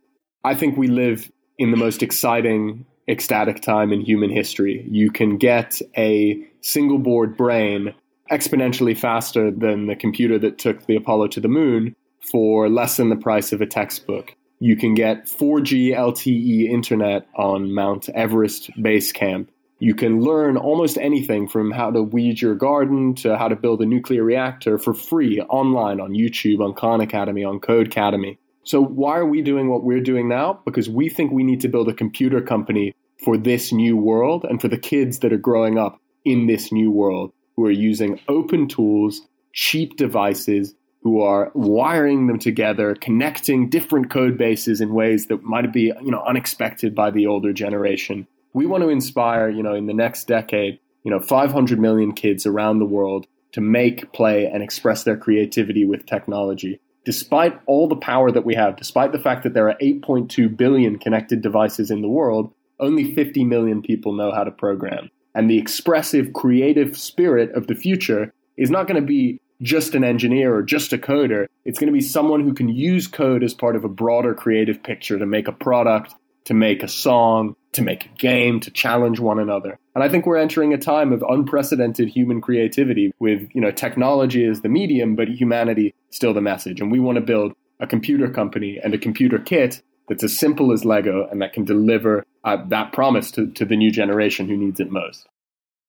I 0.44 0.54
think 0.54 0.78
we 0.78 0.90
live 0.90 1.32
in 1.58 1.72
the 1.72 1.78
most 1.78 2.04
exciting, 2.04 2.86
ecstatic 3.08 3.62
time 3.62 3.94
in 3.94 4.02
human 4.02 4.30
history. 4.30 4.86
You 4.92 5.10
can 5.10 5.38
get 5.38 5.82
a 5.98 6.46
single 6.60 6.98
board 6.98 7.38
brain 7.38 7.96
exponentially 8.30 8.98
faster 8.98 9.50
than 9.50 9.88
the 9.88 9.96
computer 9.96 10.38
that 10.40 10.58
took 10.58 10.88
the 10.88 10.98
Apollo 10.98 11.30
to 11.30 11.40
the 11.40 11.48
moon 11.48 11.96
for 12.20 12.68
less 12.68 12.98
than 12.98 13.08
the 13.08 13.16
price 13.16 13.54
of 13.54 13.62
a 13.62 13.66
textbook. 13.66 14.36
You 14.60 14.76
can 14.76 14.94
get 14.94 15.28
4G 15.28 15.96
LTE 15.96 16.70
internet 16.70 17.30
on 17.34 17.74
Mount 17.74 18.10
Everest 18.10 18.72
Base 18.82 19.14
Camp 19.14 19.50
you 19.80 19.96
can 19.96 20.22
learn 20.22 20.58
almost 20.58 20.98
anything 20.98 21.48
from 21.48 21.72
how 21.72 21.90
to 21.90 22.04
weed 22.04 22.42
your 22.42 22.54
garden 22.54 23.16
to 23.16 23.38
how 23.38 23.48
to 23.48 23.56
build 23.56 23.82
a 23.82 23.86
nuclear 23.86 24.24
reactor 24.24 24.78
for 24.78 24.94
free 24.94 25.40
online 25.42 26.02
on 26.02 26.12
YouTube, 26.12 26.60
on 26.60 26.74
Khan 26.74 27.00
Academy, 27.00 27.46
on 27.46 27.62
Codecademy. 27.62 28.38
So 28.64 28.84
why 28.84 29.18
are 29.18 29.26
we 29.26 29.42
doing 29.42 29.70
what 29.70 29.84
we're 29.84 30.02
doing 30.02 30.28
now? 30.28 30.60
Because 30.66 30.90
we 30.90 31.08
think 31.08 31.32
we 31.32 31.46
need 31.46 31.62
to 31.62 31.70
build 31.70 31.88
a 31.88 31.94
computer 31.94 32.42
company 32.42 32.94
for 33.24 33.38
this 33.38 33.72
new 33.72 33.96
world 33.96 34.46
and 34.48 34.62
for 34.62 34.68
the 34.68 34.78
kids 34.78 35.20
that 35.20 35.32
are 35.32 35.38
growing 35.38 35.80
up 35.80 36.00
in 36.26 36.48
this 36.48 36.72
new 36.72 36.92
world 36.92 37.32
who 37.56 37.66
are 37.66 37.72
using 37.72 38.20
open 38.28 38.68
tools, 38.68 39.22
cheap 39.54 39.96
devices, 39.96 40.76
who 41.02 41.22
are 41.22 41.52
wiring 41.54 42.28
them 42.28 42.38
together, 42.38 42.96
connecting 42.96 43.70
different 43.70 44.10
code 44.10 44.38
bases 44.38 44.82
in 44.82 44.94
ways 44.94 45.28
that 45.28 45.42
might 45.44 45.72
be, 45.72 45.94
you 46.02 46.12
know, 46.12 46.24
unexpected 46.28 46.94
by 46.94 47.10
the 47.10 47.26
older 47.26 47.54
generation 47.54 48.28
we 48.54 48.66
want 48.66 48.84
to 48.84 48.90
inspire, 48.90 49.50
you 49.50 49.64
know, 49.64 49.76
in 49.76 49.86
the 49.86 49.94
next 49.94 50.28
decade, 50.28 50.80
you 51.04 51.12
know, 51.12 51.20
500 51.20 51.80
million 51.80 52.14
kids 52.14 52.46
around 52.46 52.80
the 52.80 52.86
world 52.86 53.28
to 53.54 53.62
make, 53.62 54.12
play, 54.14 54.46
and 54.46 54.62
express 54.62 55.04
their 55.04 55.18
creativity 55.18 55.86
with 55.86 56.06
technology. 56.06 56.80
Despite 57.06 57.60
all 57.66 57.88
the 57.88 57.96
power 57.96 58.32
that 58.32 58.46
we 58.46 58.56
have, 58.56 58.76
despite 58.76 59.12
the 59.12 59.20
fact 59.20 59.44
that 59.44 59.54
there 59.54 59.70
are 59.70 59.78
8.2 59.82 60.56
billion 60.56 61.00
connected 61.00 61.42
devices 61.42 61.90
in 61.90 62.02
the 62.02 62.10
world, 62.10 62.54
only 62.80 63.14
50 63.14 63.44
million 63.46 63.82
people 63.82 64.14
know 64.14 64.32
how 64.32 64.44
to 64.44 64.52
program. 64.52 65.10
And 65.34 65.50
the 65.50 65.58
expressive, 65.58 66.34
creative 66.34 66.98
spirit 66.98 67.52
of 67.56 67.68
the 67.68 67.76
future 67.76 68.34
is 68.58 68.70
not 68.70 68.88
going 68.88 69.02
to 69.02 69.08
be 69.08 69.40
just 69.62 69.96
an 69.96 70.04
engineer 70.04 70.56
or 70.56 70.64
just 70.64 70.94
a 70.94 70.98
coder. 70.98 71.48
It's 71.66 71.80
going 71.80 71.92
to 71.92 71.98
be 71.98 72.02
someone 72.02 72.42
who 72.42 72.54
can 72.54 72.70
use 72.70 73.08
code 73.08 73.44
as 73.44 73.54
part 73.54 73.76
of 73.76 73.84
a 73.84 73.90
broader 73.90 74.34
creative 74.34 74.82
picture 74.82 75.18
to 75.20 75.26
make 75.26 75.48
a 75.48 75.54
product, 75.54 76.16
to 76.46 76.54
make 76.54 76.84
a 76.84 76.88
song, 76.88 77.56
to 77.74 77.82
make 77.82 78.06
a 78.06 78.10
game, 78.18 78.60
to 78.62 78.72
challenge 78.72 79.20
one 79.20 79.40
another. 79.40 79.78
And 79.96 80.04
I 80.04 80.10
think 80.10 80.26
we're 80.26 80.38
entering 80.38 80.74
a 80.74 80.78
time 80.78 81.14
of 81.14 81.24
unprecedented 81.28 82.10
human 82.10 82.42
creativity 82.42 83.12
with, 83.20 83.50
you 83.54 83.62
know, 83.62 83.72
technology 83.72 84.46
as 84.46 84.62
the 84.62 84.70
medium, 84.70 85.16
but 85.16 85.28
humanity 85.30 85.94
still 86.10 86.34
the 86.34 86.42
message. 86.42 86.82
And 86.82 86.92
we 86.92 87.00
want 87.00 87.18
to 87.18 87.22
build 87.22 87.54
a 87.80 87.88
computer 87.88 88.30
company 88.30 88.80
and 88.84 88.94
a 88.94 88.98
computer 88.98 89.40
kit 89.40 89.82
that's 90.08 90.24
as 90.24 90.38
simple 90.38 90.72
as 90.72 90.84
Lego 90.84 91.28
and 91.30 91.42
that 91.42 91.54
can 91.54 91.64
deliver 91.64 92.26
uh, 92.44 92.58
that 92.68 92.92
promise 92.92 93.32
to, 93.32 93.52
to 93.52 93.66
the 93.66 93.78
new 93.78 93.92
generation 93.92 94.48
who 94.48 94.58
needs 94.58 94.80
it 94.80 94.92
most. 94.92 95.28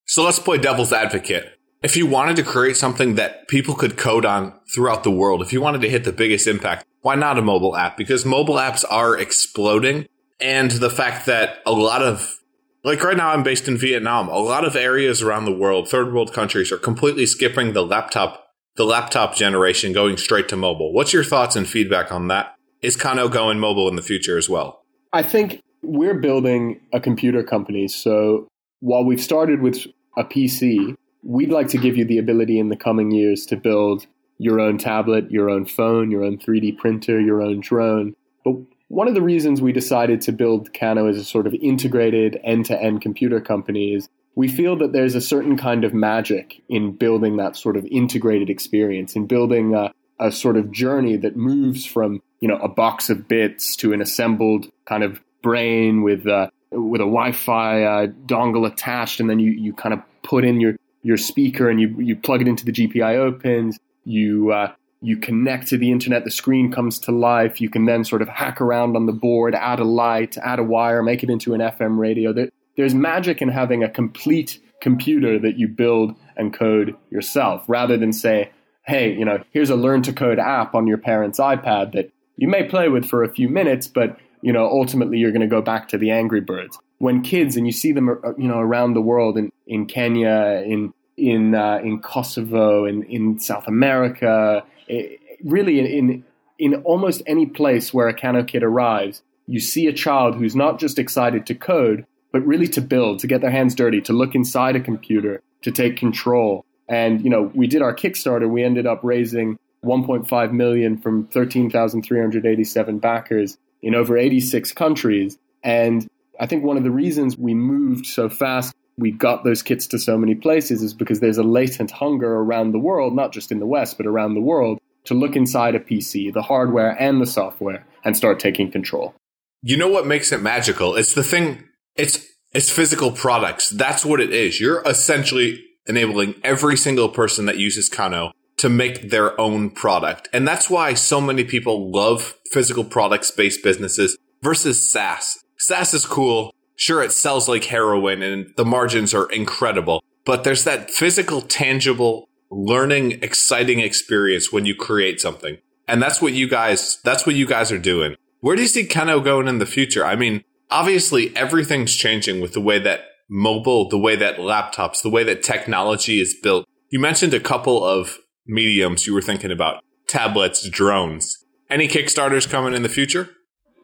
So 0.07 0.25
let's 0.25 0.39
play 0.39 0.59
devil's 0.59 0.93
advocate. 0.93 1.59
If 1.83 1.97
you 1.97 2.07
wanted 2.07 2.37
to 2.37 2.43
create 2.43 2.77
something 2.77 3.15
that 3.15 3.49
people 3.49 3.75
could 3.75 3.97
code 3.97 4.27
on 4.27 4.53
throughout 4.75 5.03
the 5.03 5.11
world, 5.11 5.41
if 5.41 5.53
you 5.53 5.63
wanted 5.63 5.81
to 5.81 5.89
hit 5.89 6.05
the 6.05 6.13
biggest 6.13 6.47
impact, 6.47 6.85
why 7.01 7.15
not 7.15 7.39
a 7.39 7.43
mobile 7.43 7.75
app? 7.75 7.97
Because 7.97 8.27
mobile 8.27 8.57
apps 8.57 8.85
are 8.91 9.17
exploding. 9.17 10.07
And 10.41 10.71
the 10.71 10.91
fact 10.91 11.27
that 11.27 11.59
a 11.67 11.73
lot 11.73 12.03
of, 12.03 12.41
like 12.83 13.03
right 13.05 13.17
now, 13.17 13.31
I'm 13.31 13.43
based 13.43 13.69
in 13.69 13.77
Vietnam. 13.77 14.29
A 14.29 14.39
lot 14.39 14.65
of 14.65 14.75
areas 14.77 15.23
around 15.23 15.45
the 15.45 15.57
world, 15.57 15.89
third 15.89 16.13
world 16.13 16.33
countries, 16.33 16.73
are 16.73 16.79
completely 16.79 17.27
skipping 17.27 17.73
the 17.73 17.85
laptop, 17.85 18.49
the 18.77 18.85
laptop 18.85 19.35
generation, 19.35 19.93
going 19.93 20.17
straight 20.17 20.49
to 20.49 20.57
mobile. 20.57 20.93
What's 20.93 21.13
your 21.13 21.25
thoughts 21.25 21.57
and 21.57 21.69
feedback 21.69 22.11
on 22.11 22.29
that? 22.29 22.55
Is 22.81 22.97
Kano 22.97 23.29
going 23.29 23.59
mobile 23.59 23.89
in 23.89 23.97
the 23.97 24.03
future 24.03 24.39
as 24.39 24.49
well? 24.49 24.83
I 25.13 25.23
think 25.23 25.61
we're 25.83 26.19
building 26.19 26.81
a 26.93 27.01
computer 27.01 27.43
company. 27.43 27.89
So 27.89 28.49
while 28.81 29.05
we've 29.05 29.21
started 29.21 29.61
with 29.61 29.87
a 30.17 30.25
PC, 30.25 30.97
we'd 31.23 31.51
like 31.51 31.69
to 31.69 31.79
give 31.79 31.97
you 31.97 32.05
the 32.05 32.19
ability 32.19 32.59
in 32.59 32.69
the 32.69 32.77
coming 32.77 33.11
years 33.11 33.45
to 33.47 33.57
build 33.57 34.07
your 34.39 34.59
own 34.59 34.79
tablet, 34.79 35.31
your 35.31 35.51
own 35.51 35.67
phone, 35.67 36.11
your 36.11 36.25
own 36.25 36.39
3D 36.39 36.79
printer, 36.79 37.21
your 37.21 37.43
own 37.43 37.61
drone. 37.61 38.15
But 38.43 38.55
one 38.91 39.07
of 39.07 39.15
the 39.15 39.23
reasons 39.23 39.63
we 39.63 39.73
decided 39.73 40.21
to 40.23 40.33
build 40.33 40.75
Kano 40.75 41.07
as 41.07 41.17
a 41.17 41.25
sort 41.25 41.47
of 41.47 41.55
integrated 41.55 42.41
end 42.43 42.67
to 42.67 42.83
end 42.83 43.01
computer 43.01 43.41
company 43.41 43.95
is 43.95 44.09
we 44.35 44.49
feel 44.49 44.77
that 44.79 44.93
there's 44.93 45.15
a 45.15 45.21
certain 45.21 45.57
kind 45.57 45.85
of 45.85 45.95
magic 45.95 46.61
in 46.69 46.97
building 46.97 47.37
that 47.37 47.57
sort 47.57 47.77
of 47.77 47.87
integrated 47.87 48.51
experience, 48.51 49.15
in 49.15 49.27
building 49.27 49.77
a, 49.77 49.93
a 50.19 50.33
sort 50.33 50.57
of 50.57 50.73
journey 50.73 51.17
that 51.17 51.37
moves 51.37 51.87
from, 51.87 52.21
you 52.41 52.49
know, 52.49 52.57
a 52.57 52.69
box 52.69 53.11
of 53.11 53.29
bits 53.29 53.77
to 53.77 53.93
an 53.93 54.03
assembled 54.03 54.69
kind 54.87 55.05
of 55.05 55.21
brain 55.41 56.03
with, 56.03 56.27
uh, 56.27 56.51
with 56.73 57.01
a 57.01 57.05
Wi-Fi 57.05 57.85
uh, 57.85 58.07
dongle 58.27 58.67
attached, 58.67 59.21
and 59.21 59.31
then 59.31 59.39
you, 59.39 59.53
you 59.53 59.73
kind 59.73 59.93
of 59.93 60.01
put 60.25 60.45
in 60.45 60.61
your 60.61 60.75
your 61.03 61.17
speaker 61.17 61.71
and 61.71 61.81
you, 61.81 61.89
you 61.99 62.15
plug 62.15 62.43
it 62.43 62.49
into 62.49 62.67
the 62.67 62.73
GPIO 62.73 63.41
pins. 63.41 63.79
You, 64.05 64.53
uh, 64.53 64.73
you 65.01 65.17
connect 65.17 65.69
to 65.69 65.79
the 65.79 65.91
internet, 65.91 66.25
the 66.25 66.31
screen 66.31 66.71
comes 66.71 66.99
to 67.01 67.13
life. 67.13 67.61
You 67.61 67.71
can 67.71 67.87
then 67.87 68.05
sort 68.05 68.23
of 68.23 68.29
hack 68.29 68.61
around 68.61 68.97
on 68.97 69.07
the 69.07 69.13
board, 69.13 69.55
add 69.55 69.81
a 69.81 69.85
light, 69.85 70.37
add 70.39 70.59
a 70.59 70.65
wire, 70.65 71.03
make 71.03 71.23
it 71.23 71.31
into 71.31 71.55
an 71.55 71.61
FM 71.61 71.99
radio. 71.99 72.33
There, 72.33 72.51
there's 72.77 72.95
magic 72.95 73.41
in 73.41 73.49
having 73.49 73.83
a 73.83 73.89
complete 73.89 74.61
computer 74.83 75.39
that 75.39 75.59
you 75.59 75.69
build 75.69 76.15
and 76.37 76.53
code 76.53 76.97
yourself 77.11 77.65
rather 77.69 77.97
than 77.97 78.13
say, 78.13 78.51
hey, 78.87 79.13
you 79.13 79.25
know, 79.25 79.43
here's 79.53 79.71
a 79.71 79.77
learn 79.77 80.03
to 80.03 80.13
code 80.13 80.39
app 80.39 80.75
on 80.75 80.87
your 80.87 80.99
parents' 80.99 81.39
iPad 81.39 81.93
that 81.93 82.13
you 82.37 82.49
may 82.49 82.65
play 82.65 82.89
with 82.89 83.07
for 83.07 83.23
a 83.23 83.33
few 83.33 83.49
minutes, 83.49 83.87
but 83.87 84.19
you 84.43 84.53
know, 84.53 84.65
ultimately 84.67 85.19
you're 85.19 85.33
going 85.33 85.43
to 85.43 85.47
go 85.47 85.61
back 85.61 85.89
to 85.89 85.99
the 85.99 86.11
Angry 86.11 86.41
Birds 86.41 86.79
when 87.01 87.23
kids 87.23 87.57
and 87.57 87.67
you 87.67 87.73
see 87.73 87.93
them, 87.93 88.11
uh, 88.11 88.35
you 88.37 88.47
know, 88.47 88.59
around 88.59 88.93
the 88.93 89.01
world 89.01 89.37
in, 89.37 89.51
in 89.67 89.87
Kenya, 89.87 90.63
in 90.65 90.93
in 91.17 91.55
uh, 91.55 91.81
in 91.83 92.01
Kosovo, 92.01 92.85
in 92.85 93.03
in 93.05 93.39
South 93.39 93.67
America, 93.67 94.63
Eh, 94.91 95.17
really 95.45 95.97
in 95.97 96.25
in 96.59 96.75
almost 96.83 97.23
any 97.27 97.47
place 97.47 97.95
where 97.95 98.09
a 98.09 98.15
Kano 98.15 98.45
kid 98.45 98.63
arrives, 98.63 99.23
you 99.47 99.61
see 99.61 99.87
a 99.87 99.93
child 99.93 100.35
who's 100.35 100.55
not 100.55 100.79
just 100.79 100.99
excited 100.99 101.47
to 101.47 101.55
code, 101.55 102.05
but 102.33 102.45
really 102.47 102.69
to 102.69 102.83
build, 102.83 103.21
to 103.21 103.27
get 103.27 103.41
their 103.41 103.51
hands 103.51 103.75
dirty, 103.75 104.03
to 104.03 104.13
look 104.13 104.35
inside 104.35 104.77
a 104.77 104.81
computer, 104.81 105.43
to 105.63 105.71
take 105.71 105.97
control. 105.97 106.67
And 106.89 107.23
you 107.23 107.31
know, 107.31 107.51
we 107.55 107.67
did 107.67 107.83
our 107.83 107.95
Kickstarter. 107.95 108.51
We 108.51 108.63
ended 108.63 108.87
up 108.87 109.01
raising 109.03 109.59
1.5 109.85 110.53
million 110.53 110.99
from 110.99 111.27
13,387 111.29 112.99
backers 112.99 113.57
in 113.83 113.95
over 113.95 114.19
86 114.19 114.73
countries. 114.73 115.39
And 115.63 116.07
I 116.39 116.47
think 116.47 116.65
one 116.65 116.77
of 116.77 116.83
the 116.83 116.91
reasons 116.91 117.39
we 117.39 117.55
moved 117.55 118.07
so 118.07 118.29
fast, 118.29 118.75
we 118.99 119.11
got 119.11 119.45
those 119.45 119.63
kits 119.63 119.87
to 119.89 119.99
so 119.99 120.19
many 120.19 120.35
places, 120.35 120.83
is 120.83 120.95
because 120.95 121.21
there's 121.21 121.39
a 121.39 121.43
latent 121.43 121.91
hunger 121.91 122.33
around 122.33 122.73
the 122.73 122.79
world, 122.79 123.15
not 123.15 123.33
just 123.33 123.51
in 123.51 123.59
the 123.59 123.67
West, 123.67 123.97
but 123.97 124.07
around 124.07 124.35
the 124.35 124.41
world, 124.41 124.79
to 125.05 125.15
look 125.15 125.37
inside 125.37 125.75
a 125.75 125.81
PC, 125.81 126.33
the 126.33 126.43
hardware 126.43 127.01
and 127.01 127.21
the 127.21 127.27
software, 127.27 127.87
and 128.05 128.17
start 128.17 128.39
taking 128.39 128.71
control. 128.71 129.15
You 129.63 129.77
know 129.77 129.89
what 129.89 130.07
makes 130.07 130.33
it 130.33 130.43
magical? 130.43 130.95
It's 130.95 131.15
the 131.15 131.23
thing, 131.23 131.65
it's, 131.97 132.27
it's 132.53 132.71
physical 132.71 133.13
products. 133.13 133.71
That's 133.71 134.05
what 134.05 134.21
it 134.21 134.33
is. 134.33 134.61
You're 134.61 134.83
essentially 134.87 135.65
enabling 135.87 136.35
every 136.45 136.77
single 136.77 137.09
person 137.09 137.47
that 137.47 137.59
uses 137.59 137.89
Kano 137.89 138.33
to 138.59 138.69
make 138.69 139.11
their 139.11 139.41
own 139.41 139.71
product. 139.71 140.29
And 140.33 140.47
that's 140.47 140.69
why 140.69 140.95
so 140.95 141.21
many 141.21 141.45
people 141.45 141.91
love 141.91 142.37
physical 142.53 142.85
products 142.85 143.31
based 143.31 143.63
businesses 143.63 144.19
versus 144.43 144.91
SaaS. 144.91 145.39
SaaS 145.57 145.95
is 145.95 146.05
cool. 146.05 146.53
Sure, 146.81 147.03
it 147.03 147.13
sells 147.13 147.47
like 147.47 147.65
heroin 147.65 148.23
and 148.23 148.55
the 148.57 148.65
margins 148.65 149.13
are 149.13 149.31
incredible, 149.31 150.03
but 150.25 150.45
there's 150.45 150.65
that 150.65 150.91
physical, 150.91 151.43
tangible, 151.43 152.27
learning, 152.51 153.23
exciting 153.23 153.81
experience 153.81 154.51
when 154.51 154.65
you 154.65 154.75
create 154.75 155.21
something. 155.21 155.59
And 155.87 156.01
that's 156.01 156.23
what 156.23 156.33
you 156.33 156.49
guys, 156.49 156.99
that's 157.05 157.27
what 157.27 157.35
you 157.35 157.47
guys 157.47 157.71
are 157.71 157.79
doing. 157.79 158.17
Where 158.41 158.57
do 158.57 158.63
you 158.63 158.69
see 158.69 158.87
Kano 158.87 159.21
going 159.21 159.47
in 159.47 159.59
the 159.59 159.67
future? 159.67 160.07
I 160.07 160.17
mean, 160.17 160.43
obviously 160.71 161.37
everything's 161.37 161.95
changing 161.95 162.41
with 162.41 162.55
the 162.55 162.63
way 162.63 162.79
that 162.79 163.01
mobile, 163.29 163.91
the 163.91 163.99
way 163.99 164.17
that 164.17 164.39
laptops, 164.39 165.03
the 165.03 165.11
way 165.11 165.23
that 165.25 165.43
technology 165.43 166.19
is 166.19 166.35
built. 166.43 166.67
You 166.89 166.99
mentioned 166.99 167.35
a 167.35 167.41
couple 167.41 167.85
of 167.85 168.17
mediums 168.47 169.07
you 169.07 169.13
were 169.13 169.21
thinking 169.21 169.51
about 169.51 169.85
tablets, 170.09 170.67
drones. 170.67 171.45
Any 171.69 171.89
Kickstarters 171.89 172.49
coming 172.49 172.73
in 172.73 172.83
the 172.83 172.89
future? 172.89 173.29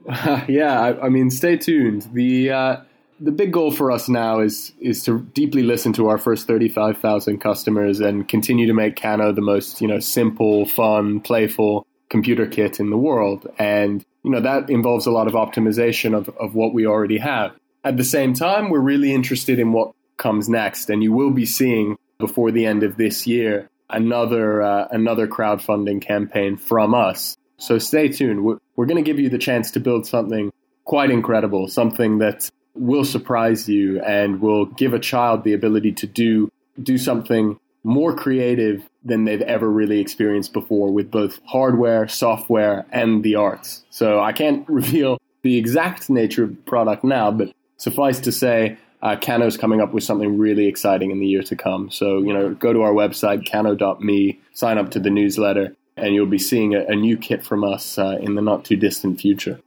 yeah, 0.49 0.81
I, 0.81 1.07
I, 1.07 1.09
mean, 1.09 1.31
stay 1.31 1.57
tuned. 1.57 2.09
The 2.13 2.51
uh, 2.51 2.77
the 3.19 3.33
big 3.33 3.53
goal 3.53 3.73
for 3.73 3.91
us 3.91 4.09
now 4.09 4.41
is 4.41 4.73
is 4.81 5.03
to 5.05 5.21
deeply 5.21 5.63
listen 5.63 5.93
to 5.95 6.09
our 6.09 6.19
first 6.19 6.47
thirty 6.47 6.69
five 6.69 6.99
thousand 6.99 7.39
customers 7.39 7.99
and 7.99 8.29
continue 8.29 8.67
to 8.67 8.75
make 8.75 9.01
Kano 9.01 9.33
the 9.33 9.41
most 9.41 9.81
you 9.81 9.89
know 9.89 9.99
simple, 9.99 10.67
fun, 10.67 11.21
playful 11.21 11.87
computer 12.09 12.47
kit 12.47 12.79
in 12.79 12.91
the 12.91 12.97
world. 12.97 13.49
And 13.59 14.05
you 14.23 14.31
know 14.31 14.41
that 14.41 14.71
involves 14.71 15.07
a 15.07 15.11
lot 15.11 15.27
of 15.27 15.33
optimization 15.33 16.17
of 16.17 16.29
of 16.39 16.55
what 16.55 16.73
we 16.73 16.87
already 16.87 17.19
have. 17.19 17.53
At 17.83 17.97
the 17.97 18.05
same 18.05 18.33
time, 18.33 18.71
we're 18.71 18.81
really 18.81 19.13
interested 19.13 19.59
in 19.59 19.73
what 19.73 19.93
comes 20.19 20.49
next, 20.49 20.89
and 20.89 21.03
you 21.03 21.13
will 21.13 21.31
be 21.31 21.47
seeing 21.47 21.97
before 22.19 22.53
the 22.53 22.65
end 22.65 22.83
of 22.85 22.97
this 22.97 23.27
year 23.27 23.69
another 23.91 24.63
uh, 24.63 24.87
another 24.93 25.27
crowdfunding 25.27 26.01
campaign 26.01 26.57
from 26.57 26.95
us 26.95 27.37
so 27.59 27.79
stay 27.79 28.09
tuned. 28.09 28.45
We're, 28.45 28.59
we're 28.77 28.87
going 28.87 29.03
to 29.03 29.09
give 29.09 29.19
you 29.19 29.29
the 29.29 29.39
chance 29.39 29.71
to 29.73 29.81
build 29.81 30.07
something 30.07 30.53
quite 30.85 31.11
incredible, 31.11 31.69
something 31.69 32.19
that 32.19 32.51
will 32.75 33.05
surprise 33.05 33.69
you 33.69 34.01
and 34.03 34.41
will 34.41 34.67
give 34.67 34.93
a 34.95 34.99
child 34.99 35.45
the 35.45 35.53
ability 35.53 35.93
to 35.93 36.07
do 36.07 36.51
do 36.83 36.99
something 36.99 37.59
more 37.85 38.15
creative 38.15 38.87
than 39.05 39.25
they've 39.25 39.43
ever 39.43 39.71
really 39.71 40.01
experienced 40.01 40.53
before 40.53 40.93
with 40.93 41.11
both 41.11 41.41
hardware, 41.47 42.07
software, 42.09 42.85
and 42.91 43.23
the 43.23 43.37
arts. 43.37 43.85
So 43.91 44.21
I 44.21 44.33
can't 44.33 44.69
reveal 44.69 45.19
the 45.43 45.57
exact 45.57 46.11
nature 46.11 46.45
of 46.45 46.51
the 46.51 46.63
product 46.63 47.05
now, 47.05 47.31
but 47.31 47.53
suffice 47.77 48.19
to 48.21 48.33
say, 48.33 48.77
uh, 49.03 49.17
Kano's 49.17 49.57
coming 49.57 49.81
up 49.81 49.93
with 49.93 50.03
something 50.03 50.37
really 50.37 50.67
exciting 50.67 51.13
in 51.13 51.21
the 51.21 51.27
year 51.27 51.43
to 51.45 51.55
come. 51.55 51.91
So, 51.91 52.19
you 52.19 52.33
know, 52.33 52.55
go 52.55 52.73
to 52.73 52.83
our 52.83 52.93
website, 52.93 53.49
kano.me, 53.49 54.41
sign 54.53 54.79
up 54.79 54.91
to 54.93 54.99
the 54.99 55.11
newsletter, 55.11 55.77
and 55.97 56.15
you'll 56.15 56.27
be 56.27 56.39
seeing 56.39 56.75
a, 56.75 56.85
a 56.87 56.95
new 56.95 57.17
kit 57.17 57.45
from 57.45 57.65
us 57.65 57.99
uh, 57.99 58.19
in 58.21 58.35
the 58.35 58.43
not 58.43 58.65
too 58.65 58.77
distant 58.77 59.21
future. 59.21 59.61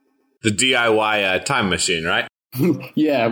The 0.44 0.52
DIY 0.52 1.36
uh, 1.36 1.40
time 1.40 1.70
machine, 1.70 2.06
right? 2.06 2.28
yeah, 2.96 3.30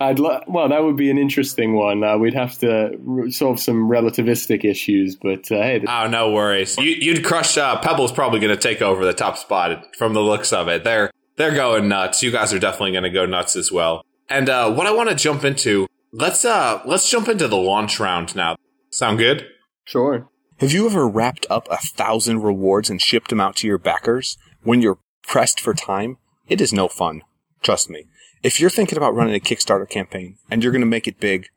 I'd 0.00 0.20
lo- 0.20 0.42
well, 0.46 0.68
that 0.68 0.82
would 0.82 0.96
be 0.96 1.10
an 1.10 1.18
interesting 1.18 1.74
one. 1.74 2.04
Uh, 2.04 2.18
we'd 2.18 2.34
have 2.34 2.56
to 2.58 2.96
re- 3.00 3.30
solve 3.30 3.58
some 3.58 3.88
relativistic 3.88 4.64
issues, 4.64 5.16
but 5.16 5.50
uh, 5.50 5.56
hey, 5.56 5.82
oh, 5.86 6.06
no 6.06 6.30
worries. 6.30 6.78
You, 6.78 7.14
would 7.14 7.24
crush. 7.24 7.58
Uh, 7.58 7.80
Pebble's 7.80 8.12
probably 8.12 8.38
going 8.38 8.54
to 8.54 8.60
take 8.60 8.80
over 8.80 9.04
the 9.04 9.12
top 9.12 9.38
spot 9.38 9.96
from 9.96 10.14
the 10.14 10.20
looks 10.20 10.52
of 10.52 10.68
it. 10.68 10.84
They're 10.84 11.10
they're 11.36 11.54
going 11.54 11.88
nuts. 11.88 12.22
You 12.22 12.30
guys 12.30 12.52
are 12.52 12.60
definitely 12.60 12.92
going 12.92 13.04
to 13.04 13.10
go 13.10 13.26
nuts 13.26 13.56
as 13.56 13.72
well. 13.72 14.04
And 14.28 14.48
uh, 14.48 14.72
what 14.72 14.86
I 14.86 14.92
want 14.92 15.08
to 15.10 15.16
jump 15.16 15.44
into, 15.44 15.88
let's 16.12 16.44
uh, 16.44 16.80
let's 16.84 17.10
jump 17.10 17.28
into 17.28 17.48
the 17.48 17.56
launch 17.56 17.98
round 17.98 18.36
now. 18.36 18.54
Sound 18.90 19.18
good? 19.18 19.46
Sure. 19.84 20.28
Have 20.64 20.72
you 20.72 20.86
ever 20.86 21.06
wrapped 21.06 21.46
up 21.50 21.68
a 21.70 21.76
thousand 21.76 22.40
rewards 22.40 22.88
and 22.88 22.98
shipped 22.98 23.28
them 23.28 23.38
out 23.38 23.54
to 23.56 23.66
your 23.66 23.76
backers 23.76 24.38
when 24.62 24.80
you're 24.80 24.96
pressed 25.22 25.60
for 25.60 25.74
time? 25.74 26.16
It 26.48 26.58
is 26.58 26.72
no 26.72 26.88
fun. 26.88 27.20
Trust 27.62 27.90
me. 27.90 28.06
If 28.42 28.58
you're 28.58 28.70
thinking 28.70 28.96
about 28.96 29.14
running 29.14 29.34
a 29.34 29.40
Kickstarter 29.40 29.86
campaign 29.86 30.38
and 30.50 30.62
you're 30.62 30.72
going 30.72 30.80
to 30.80 30.86
make 30.86 31.06
it 31.06 31.20
big, 31.20 31.48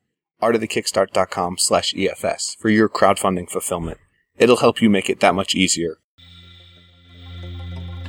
artofthekickstart.com 0.41 1.57
slash 1.57 1.93
EFS 1.93 2.57
for 2.57 2.67
your 2.67 2.89
crowdfunding 2.89 3.49
fulfillment. 3.49 3.97
It'll 4.37 4.57
help 4.57 4.81
you 4.81 4.89
make 4.89 5.09
it 5.09 5.21
that 5.21 5.35
much 5.35 5.55
easier. 5.55 5.99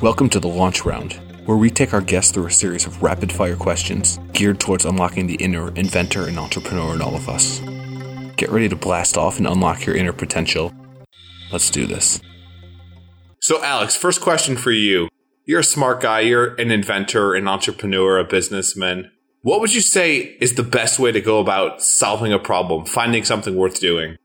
Welcome 0.02 0.28
to 0.31 0.40
the 0.40 0.49
launch 0.49 0.85
round, 0.85 1.12
where 1.45 1.57
we 1.57 1.71
take 1.71 1.95
our 1.95 2.00
guests 2.00 2.33
through 2.33 2.47
a 2.47 2.50
series 2.50 2.87
of 2.88 3.05
rapid 3.05 3.31
fire 3.31 3.55
questions 3.55 4.19
geared 4.33 4.59
towards 4.59 4.85
unlocking 4.85 5.28
the 5.28 5.37
inner 5.37 5.73
inventor 5.76 6.26
and 6.26 6.40
entrepreneur 6.40 6.93
in 6.93 7.00
all 7.00 7.14
of 7.14 7.28
us. 7.28 7.61
Get 8.35 8.50
ready 8.50 8.69
to 8.69 8.75
blast 8.75 9.17
off 9.17 9.38
and 9.38 9.47
unlock 9.47 9.87
your 9.87 9.97
inner 9.97 10.12
potential. 10.12 10.73
Let's 11.50 11.71
do 11.71 11.87
this. 11.87 12.21
So, 13.40 13.62
Alex, 13.62 13.97
first 13.97 14.21
question 14.21 14.57
for 14.57 14.71
you. 14.71 15.09
You're 15.47 15.61
a 15.61 15.64
smart 15.64 16.02
guy, 16.02 16.21
you're 16.21 16.55
an 16.57 16.71
inventor, 16.71 17.35
an 17.35 17.49
entrepreneur, 17.49 18.19
a 18.19 18.25
businessman. 18.25 19.11
What 19.40 19.61
would 19.61 19.75
you 19.75 19.81
say 19.81 20.19
is 20.19 20.55
the 20.55 20.62
best 20.62 20.99
way 20.99 21.12
to 21.12 21.21
go 21.21 21.38
about 21.38 21.81
solving 21.81 22.33
a 22.33 22.38
problem, 22.38 22.85
finding 22.85 23.25
something 23.25 23.57
worth 23.57 23.81
doing? 23.81 24.19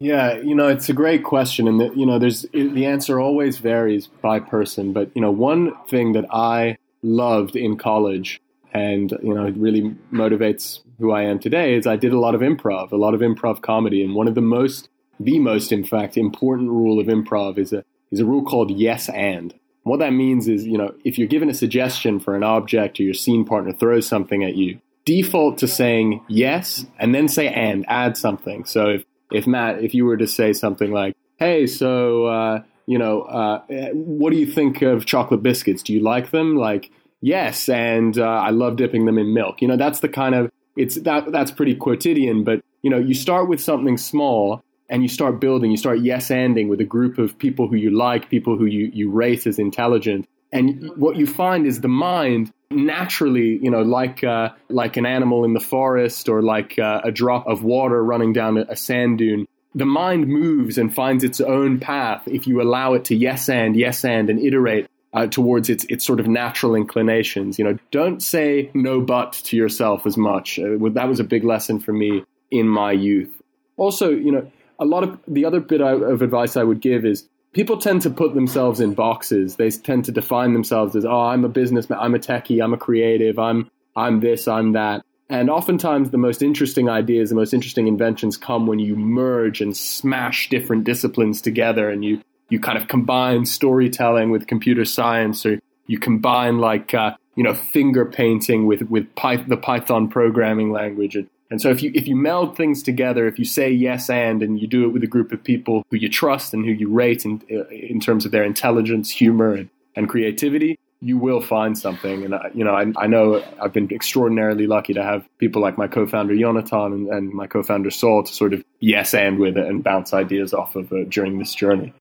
Yeah, 0.00 0.36
you 0.36 0.54
know, 0.54 0.68
it's 0.68 0.88
a 0.88 0.92
great 0.92 1.24
question, 1.24 1.66
and 1.66 1.80
the, 1.80 1.92
you 1.94 2.06
know, 2.06 2.18
there's 2.18 2.42
the 2.52 2.86
answer 2.86 3.18
always 3.18 3.58
varies 3.58 4.06
by 4.06 4.38
person. 4.38 4.92
But 4.92 5.10
you 5.14 5.22
know, 5.22 5.30
one 5.30 5.72
thing 5.86 6.12
that 6.12 6.26
I 6.32 6.76
loved 7.02 7.56
in 7.56 7.76
college, 7.76 8.40
and 8.72 9.10
you 9.22 9.34
know, 9.34 9.46
it 9.46 9.56
really 9.56 9.96
motivates 10.12 10.80
who 10.98 11.12
I 11.12 11.22
am 11.22 11.38
today, 11.38 11.74
is 11.74 11.86
I 11.86 11.96
did 11.96 12.12
a 12.12 12.18
lot 12.20 12.34
of 12.34 12.42
improv, 12.42 12.92
a 12.92 12.96
lot 12.96 13.14
of 13.14 13.20
improv 13.20 13.62
comedy, 13.62 14.04
and 14.04 14.14
one 14.14 14.28
of 14.28 14.34
the 14.34 14.40
most, 14.40 14.88
the 15.20 15.38
most, 15.38 15.72
in 15.72 15.84
fact, 15.84 16.16
important 16.16 16.70
rule 16.70 17.00
of 17.00 17.06
improv 17.06 17.58
is 17.58 17.72
a 17.72 17.84
is 18.10 18.20
a 18.20 18.24
rule 18.24 18.44
called 18.44 18.70
yes 18.70 19.08
and. 19.08 19.54
What 19.82 20.00
that 20.00 20.12
means 20.12 20.48
is, 20.48 20.66
you 20.66 20.76
know, 20.76 20.94
if 21.04 21.18
you're 21.18 21.28
given 21.28 21.48
a 21.48 21.54
suggestion 21.54 22.20
for 22.20 22.34
an 22.34 22.42
object 22.42 23.00
or 23.00 23.04
your 23.04 23.14
scene 23.14 23.44
partner 23.44 23.72
throws 23.72 24.06
something 24.06 24.44
at 24.44 24.54
you, 24.54 24.80
default 25.04 25.56
to 25.58 25.68
saying 25.68 26.22
yes 26.28 26.84
and 26.98 27.14
then 27.14 27.28
say 27.28 27.48
and, 27.48 27.84
add 27.88 28.16
something. 28.16 28.64
So 28.64 28.88
if 28.88 29.04
if 29.30 29.46
Matt, 29.46 29.82
if 29.82 29.94
you 29.94 30.04
were 30.04 30.16
to 30.16 30.26
say 30.26 30.52
something 30.52 30.90
like, 30.92 31.14
"Hey, 31.38 31.66
so 31.66 32.26
uh, 32.26 32.62
you 32.86 32.98
know, 32.98 33.22
uh, 33.22 33.60
what 33.92 34.30
do 34.30 34.36
you 34.38 34.46
think 34.46 34.82
of 34.82 35.06
chocolate 35.06 35.42
biscuits? 35.42 35.82
Do 35.82 35.92
you 35.92 36.00
like 36.00 36.30
them?" 36.30 36.56
Like, 36.56 36.90
yes, 37.20 37.68
and 37.68 38.18
uh, 38.18 38.24
I 38.24 38.50
love 38.50 38.76
dipping 38.76 39.06
them 39.06 39.18
in 39.18 39.34
milk. 39.34 39.60
You 39.62 39.68
know, 39.68 39.76
that's 39.76 40.00
the 40.00 40.08
kind 40.08 40.34
of 40.34 40.50
it's 40.76 40.96
that 40.96 41.32
that's 41.32 41.50
pretty 41.50 41.74
quotidian, 41.74 42.44
but 42.44 42.60
you 42.82 42.90
know, 42.90 42.98
you 42.98 43.14
start 43.14 43.48
with 43.48 43.60
something 43.60 43.96
small 43.96 44.62
and 44.88 45.02
you 45.02 45.08
start 45.08 45.40
building. 45.40 45.70
You 45.70 45.76
start 45.76 46.00
yes 46.00 46.28
anding 46.28 46.68
with 46.68 46.80
a 46.80 46.84
group 46.84 47.18
of 47.18 47.38
people 47.38 47.68
who 47.68 47.76
you 47.76 47.90
like, 47.90 48.30
people 48.30 48.56
who 48.56 48.66
you 48.66 48.90
you 48.92 49.10
rate 49.10 49.46
as 49.46 49.58
intelligent, 49.58 50.26
and 50.52 50.90
what 50.96 51.16
you 51.16 51.26
find 51.26 51.66
is 51.66 51.80
the 51.80 51.88
mind 51.88 52.52
naturally, 52.70 53.58
you 53.62 53.70
know, 53.70 53.82
like 53.82 54.24
uh, 54.24 54.50
like 54.68 54.96
an 54.96 55.06
animal 55.06 55.44
in 55.44 55.54
the 55.54 55.60
forest 55.60 56.28
or 56.28 56.42
like 56.42 56.78
uh, 56.78 57.00
a 57.04 57.10
drop 57.10 57.46
of 57.46 57.62
water 57.62 58.02
running 58.02 58.32
down 58.32 58.58
a 58.58 58.76
sand 58.76 59.18
dune. 59.18 59.46
The 59.74 59.86
mind 59.86 60.26
moves 60.26 60.78
and 60.78 60.92
finds 60.92 61.24
its 61.24 61.40
own 61.40 61.78
path 61.78 62.26
if 62.26 62.46
you 62.46 62.60
allow 62.60 62.94
it 62.94 63.04
to 63.06 63.14
yes 63.14 63.48
and 63.48 63.76
yes 63.76 64.04
and 64.04 64.30
and 64.30 64.40
iterate 64.40 64.88
uh, 65.12 65.26
towards 65.26 65.68
its 65.68 65.84
its 65.84 66.04
sort 66.04 66.20
of 66.20 66.26
natural 66.26 66.74
inclinations. 66.74 67.58
You 67.58 67.64
know, 67.64 67.78
don't 67.90 68.22
say 68.22 68.70
no 68.74 69.00
but 69.00 69.32
to 69.44 69.56
yourself 69.56 70.06
as 70.06 70.16
much. 70.16 70.58
Uh, 70.58 70.76
that 70.90 71.08
was 71.08 71.20
a 71.20 71.24
big 71.24 71.44
lesson 71.44 71.80
for 71.80 71.92
me 71.92 72.24
in 72.50 72.68
my 72.68 72.92
youth. 72.92 73.30
Also, 73.76 74.10
you 74.10 74.32
know, 74.32 74.50
a 74.78 74.84
lot 74.84 75.02
of 75.02 75.18
the 75.26 75.44
other 75.44 75.60
bit 75.60 75.80
of 75.80 76.22
advice 76.22 76.56
I 76.56 76.64
would 76.64 76.80
give 76.80 77.04
is 77.04 77.28
people 77.52 77.78
tend 77.78 78.02
to 78.02 78.10
put 78.10 78.34
themselves 78.34 78.80
in 78.80 78.94
boxes. 78.94 79.56
They 79.56 79.70
tend 79.70 80.04
to 80.06 80.12
define 80.12 80.52
themselves 80.52 80.94
as, 80.94 81.04
oh, 81.04 81.20
I'm 81.20 81.44
a 81.44 81.48
businessman, 81.48 81.98
I'm 81.98 82.14
a 82.14 82.18
techie, 82.18 82.62
I'm 82.62 82.74
a 82.74 82.78
creative, 82.78 83.38
I'm 83.38 83.70
I'm 83.96 84.20
this, 84.20 84.46
I'm 84.46 84.72
that. 84.72 85.02
And 85.28 85.50
oftentimes 85.50 86.10
the 86.10 86.18
most 86.18 86.42
interesting 86.42 86.88
ideas, 86.88 87.28
the 87.28 87.34
most 87.34 87.52
interesting 87.52 87.86
inventions 87.86 88.36
come 88.36 88.66
when 88.66 88.78
you 88.78 88.96
merge 88.96 89.60
and 89.60 89.76
smash 89.76 90.48
different 90.48 90.84
disciplines 90.84 91.42
together 91.42 91.90
and 91.90 92.04
you 92.04 92.22
you 92.48 92.58
kind 92.60 92.78
of 92.78 92.88
combine 92.88 93.44
storytelling 93.44 94.30
with 94.30 94.46
computer 94.46 94.86
science 94.86 95.44
or 95.44 95.58
you 95.86 95.98
combine 95.98 96.58
like 96.58 96.94
uh, 96.94 97.14
you 97.34 97.42
know 97.42 97.54
finger 97.54 98.06
painting 98.06 98.66
with 98.66 98.82
with 98.82 99.14
Py- 99.16 99.44
the 99.48 99.56
Python 99.56 100.08
programming 100.08 100.72
language 100.72 101.16
and 101.16 101.28
and 101.50 101.62
so 101.62 101.70
if 101.70 101.82
you 101.82 101.90
if 101.94 102.06
you 102.06 102.14
meld 102.14 102.56
things 102.56 102.82
together, 102.82 103.26
if 103.26 103.38
you 103.38 103.44
say 103.44 103.70
yes 103.70 104.10
and 104.10 104.42
and 104.42 104.60
you 104.60 104.66
do 104.66 104.84
it 104.84 104.88
with 104.88 105.02
a 105.02 105.06
group 105.06 105.32
of 105.32 105.42
people 105.42 105.84
who 105.90 105.96
you 105.96 106.08
trust 106.08 106.52
and 106.52 106.64
who 106.64 106.72
you 106.72 106.88
rate 106.90 107.24
in 107.24 107.42
uh, 107.50 107.66
in 107.68 108.00
terms 108.00 108.26
of 108.26 108.32
their 108.32 108.44
intelligence, 108.44 109.10
humor, 109.10 109.54
and, 109.54 109.70
and 109.96 110.08
creativity, 110.08 110.78
you 111.00 111.16
will 111.16 111.40
find 111.40 111.78
something. 111.78 112.24
And 112.24 112.34
you 112.54 112.64
know, 112.64 112.74
I, 112.74 112.92
I, 112.96 113.06
know 113.06 113.42
I've 113.62 113.72
been 113.72 113.90
extraordinarily 113.90 114.66
lucky 114.66 114.92
to 114.92 115.02
have 115.02 115.26
people 115.38 115.62
like 115.62 115.78
my 115.78 115.86
co-founder 115.86 116.36
Jonathan 116.36 116.92
and, 116.92 117.08
and 117.08 117.32
my 117.32 117.46
co-founder 117.46 117.90
Saul 117.90 118.24
to 118.24 118.32
sort 118.32 118.52
of 118.52 118.62
yes 118.80 119.14
and 119.14 119.38
with 119.38 119.56
it 119.56 119.66
and 119.66 119.82
bounce 119.82 120.12
ideas 120.12 120.52
off 120.52 120.76
of 120.76 120.92
it 120.92 121.08
during 121.08 121.38
this 121.38 121.54
journey. 121.54 121.94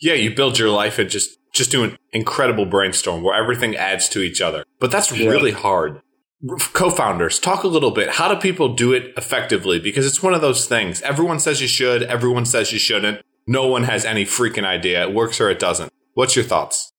Yeah, 0.00 0.14
you 0.14 0.34
build 0.34 0.58
your 0.58 0.70
life 0.70 0.98
and 0.98 1.10
just 1.10 1.38
just 1.52 1.70
do 1.70 1.84
an 1.84 1.98
incredible 2.12 2.66
brainstorm 2.66 3.22
where 3.22 3.34
everything 3.34 3.76
adds 3.76 4.08
to 4.10 4.20
each 4.20 4.40
other. 4.40 4.64
But 4.78 4.90
that's 4.90 5.10
yeah. 5.10 5.28
really 5.28 5.52
hard 5.52 6.00
co-founders 6.72 7.38
talk 7.38 7.64
a 7.64 7.68
little 7.68 7.90
bit. 7.90 8.10
How 8.10 8.32
do 8.32 8.40
people 8.40 8.74
do 8.74 8.92
it 8.92 9.12
effectively? 9.16 9.78
Because 9.78 10.06
it's 10.06 10.22
one 10.22 10.34
of 10.34 10.40
those 10.40 10.66
things. 10.66 11.02
Everyone 11.02 11.38
says 11.38 11.60
you 11.60 11.68
should 11.68 12.02
everyone 12.04 12.46
says 12.46 12.72
you 12.72 12.78
shouldn't. 12.78 13.20
No 13.46 13.66
one 13.66 13.84
has 13.84 14.04
any 14.04 14.24
freaking 14.24 14.64
idea. 14.64 15.02
It 15.02 15.14
works 15.14 15.40
or 15.40 15.50
it 15.50 15.58
doesn't. 15.58 15.92
What's 16.14 16.36
your 16.36 16.44
thoughts? 16.44 16.92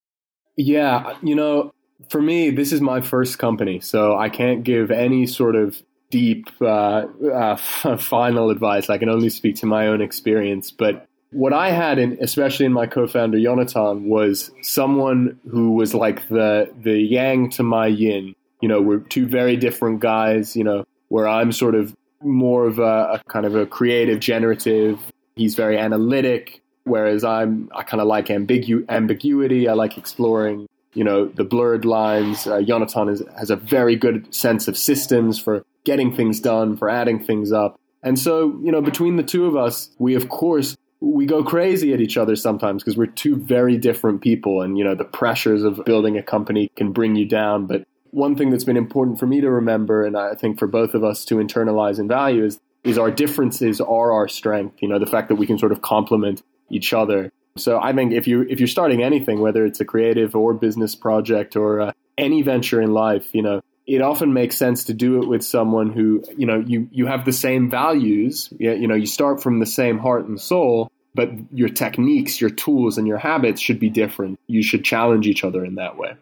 Yeah 0.55 1.15
you 1.21 1.35
know 1.35 1.71
for 2.09 2.21
me 2.21 2.51
this 2.51 2.71
is 2.71 2.79
my 2.79 3.01
first 3.01 3.39
company 3.39 3.79
so 3.79 4.15
i 4.15 4.29
can't 4.29 4.63
give 4.63 4.91
any 4.91 5.25
sort 5.25 5.55
of 5.55 5.81
deep 6.09 6.49
uh, 6.61 7.05
uh, 7.33 7.55
final 7.97 8.49
advice. 8.49 8.89
I 8.89 8.97
can 8.97 9.09
only 9.09 9.29
speak 9.29 9.55
to 9.57 9.65
my 9.65 9.87
own 9.87 10.01
experience. 10.01 10.71
But 10.71 11.07
what 11.31 11.53
I 11.53 11.71
had, 11.71 11.99
in, 11.99 12.17
especially 12.21 12.65
in 12.65 12.73
my 12.73 12.87
co-founder 12.87 13.37
Yonatan, 13.37 14.03
was 14.03 14.51
someone 14.61 15.39
who 15.49 15.73
was 15.73 15.93
like 15.93 16.27
the 16.29 16.71
the 16.81 16.97
yang 16.97 17.49
to 17.51 17.63
my 17.63 17.87
yin 17.87 18.35
you 18.61 18.67
know, 18.67 18.81
we're 18.81 18.99
two 18.99 19.27
very 19.27 19.55
different 19.55 19.99
guys, 19.99 20.55
you 20.55 20.63
know, 20.63 20.85
where 21.09 21.27
I'm 21.27 21.51
sort 21.51 21.75
of 21.75 21.95
more 22.21 22.65
of 22.65 22.79
a, 22.79 23.13
a 23.13 23.21
kind 23.27 23.45
of 23.45 23.55
a 23.55 23.65
creative, 23.65 24.19
generative. 24.19 24.99
He's 25.35 25.55
very 25.55 25.77
analytic, 25.77 26.61
whereas 26.83 27.23
I'm, 27.23 27.69
I 27.75 27.83
kind 27.83 28.01
of 28.01 28.07
like 28.07 28.27
ambigu- 28.27 28.87
ambiguity. 28.89 29.67
I 29.67 29.73
like 29.73 29.97
exploring, 29.97 30.67
you 30.93 31.03
know, 31.03 31.25
the 31.25 31.43
blurred 31.43 31.85
lines. 31.85 32.47
Uh, 32.47 32.61
Jonathan 32.61 33.09
is, 33.09 33.23
has 33.37 33.49
a 33.49 33.55
very 33.55 33.95
good 33.95 34.33
sense 34.33 34.67
of 34.67 34.77
systems 34.77 35.39
for 35.39 35.63
getting 35.85 36.15
things 36.15 36.39
done, 36.39 36.75
for 36.75 36.89
adding 36.89 37.23
things 37.23 37.51
up. 37.51 37.79
And 38.03 38.17
so, 38.17 38.59
you 38.63 38.71
know, 38.71 38.81
between 38.81 39.17
the 39.17 39.23
two 39.23 39.45
of 39.45 39.55
us, 39.55 39.89
we 39.99 40.15
of 40.15 40.29
course 40.29 40.75
we 40.99 41.25
go 41.25 41.43
crazy 41.43 41.93
at 41.93 42.01
each 42.01 42.17
other 42.17 42.35
sometimes 42.35 42.83
because 42.83 42.97
we're 42.97 43.05
two 43.05 43.35
very 43.35 43.77
different 43.77 44.21
people 44.21 44.61
and 44.61 44.77
you 44.77 44.83
know 44.83 44.95
the 44.95 45.03
pressures 45.03 45.63
of 45.63 45.83
building 45.85 46.17
a 46.17 46.23
company 46.23 46.71
can 46.75 46.91
bring 46.91 47.15
you 47.15 47.25
down 47.25 47.67
but 47.67 47.85
one 48.11 48.35
thing 48.35 48.49
that's 48.49 48.63
been 48.63 48.77
important 48.77 49.19
for 49.19 49.27
me 49.27 49.41
to 49.41 49.49
remember, 49.49 50.05
and 50.05 50.17
I 50.17 50.35
think 50.35 50.59
for 50.59 50.67
both 50.67 50.93
of 50.93 51.03
us 51.03 51.25
to 51.25 51.35
internalize 51.35 51.99
and 51.99 52.07
value, 52.07 52.43
is 52.43 52.59
is 52.83 52.97
our 52.97 53.11
differences 53.11 53.81
are 53.81 54.11
our 54.11 54.27
strength. 54.27 54.81
You 54.81 54.87
know, 54.87 54.99
the 54.99 55.05
fact 55.05 55.29
that 55.29 55.35
we 55.35 55.47
can 55.47 55.57
sort 55.57 55.71
of 55.71 55.81
complement 55.81 56.41
each 56.69 56.93
other. 56.93 57.31
So 57.57 57.79
I 57.79 57.93
think 57.93 58.13
if 58.13 58.27
you 58.27 58.41
if 58.43 58.59
you're 58.59 58.67
starting 58.67 59.03
anything, 59.03 59.39
whether 59.39 59.65
it's 59.65 59.79
a 59.79 59.85
creative 59.85 60.35
or 60.35 60.53
business 60.53 60.95
project 60.95 61.55
or 61.55 61.81
uh, 61.81 61.91
any 62.17 62.41
venture 62.41 62.81
in 62.81 62.93
life, 62.93 63.29
you 63.33 63.41
know, 63.41 63.61
it 63.85 64.01
often 64.01 64.33
makes 64.33 64.57
sense 64.57 64.83
to 64.85 64.93
do 64.93 65.21
it 65.21 65.27
with 65.27 65.43
someone 65.43 65.91
who 65.91 66.23
you 66.37 66.45
know 66.45 66.63
you 66.65 66.87
you 66.91 67.07
have 67.07 67.25
the 67.25 67.33
same 67.33 67.69
values. 67.69 68.53
You 68.59 68.87
know, 68.87 68.95
you 68.95 69.07
start 69.07 69.41
from 69.41 69.59
the 69.59 69.65
same 69.65 69.97
heart 69.97 70.25
and 70.25 70.39
soul, 70.39 70.91
but 71.15 71.29
your 71.51 71.69
techniques, 71.69 72.39
your 72.39 72.49
tools, 72.49 72.97
and 72.97 73.07
your 73.07 73.17
habits 73.17 73.61
should 73.61 73.79
be 73.79 73.89
different. 73.89 74.39
You 74.47 74.61
should 74.61 74.83
challenge 74.83 75.25
each 75.25 75.43
other 75.43 75.65
in 75.65 75.75
that 75.75 75.97
way. 75.97 76.13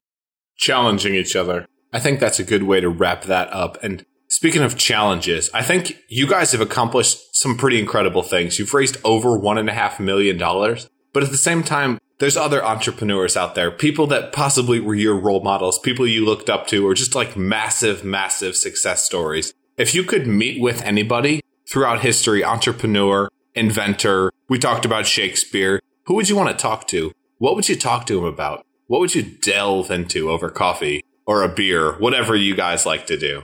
Challenging 0.58 1.16
each 1.16 1.36
other. 1.36 1.68
I 1.96 2.00
think 2.00 2.20
that's 2.20 2.40
a 2.40 2.44
good 2.44 2.64
way 2.64 2.82
to 2.82 2.90
wrap 2.90 3.24
that 3.24 3.48
up. 3.54 3.82
And 3.82 4.06
speaking 4.28 4.62
of 4.62 4.78
challenges, 4.78 5.50
I 5.54 5.62
think 5.62 5.98
you 6.10 6.28
guys 6.28 6.52
have 6.52 6.60
accomplished 6.60 7.34
some 7.34 7.56
pretty 7.56 7.80
incredible 7.80 8.22
things. 8.22 8.60
You've 8.60 8.74
raised 8.74 8.98
over 9.06 9.38
one 9.38 9.58
and 9.58 9.70
a 9.70 9.74
half 9.74 9.98
million 9.98 10.38
dollars, 10.38 10.90
but 11.14 11.24
at 11.24 11.32
the 11.32 11.38
same 11.38 11.64
time, 11.64 11.98
there's 12.20 12.36
other 12.36 12.62
entrepreneurs 12.62 13.38
out 13.38 13.56
there, 13.56 13.72
people 13.72 14.08
that 14.08 14.34
possibly 14.34 14.82
were 14.82 14.94
your 14.94 15.18
role 15.18 15.42
models, 15.42 15.80
people 15.80 16.06
you 16.06 16.26
looked 16.26 16.50
up 16.50 16.68
to, 16.68 16.86
or 16.86 16.94
just 16.96 17.16
like 17.16 17.38
massive, 17.38 18.04
massive 18.04 18.58
success 18.58 19.02
stories. 19.02 19.54
If 19.78 19.96
you 19.96 20.04
could 20.04 20.28
meet 20.28 20.62
with 20.62 20.84
anybody 20.84 21.40
throughout 21.70 22.02
history, 22.02 22.44
entrepreneur, 22.44 23.30
inventor, 23.54 24.34
we 24.50 24.60
talked 24.60 24.84
about 24.84 25.06
Shakespeare, 25.06 25.80
who 26.08 26.16
would 26.16 26.28
you 26.28 26.36
want 26.36 26.50
to 26.50 26.62
talk 26.62 26.90
to? 26.90 27.14
What 27.38 27.56
would 27.56 27.70
you 27.70 27.78
talk 27.78 28.06
to 28.08 28.18
him 28.18 28.26
about? 28.26 28.66
What 28.88 29.00
would 29.00 29.16
you 29.16 29.24
delve 29.24 29.90
into 29.92 30.30
over 30.30 30.50
coffee? 30.50 31.02
Or 31.26 31.44
a 31.44 31.50
beer, 31.50 31.94
whatever 32.00 32.36
you 32.36 32.56
guys 32.56 32.86
like 32.86 33.08
to 33.08 33.18
do? 33.18 33.44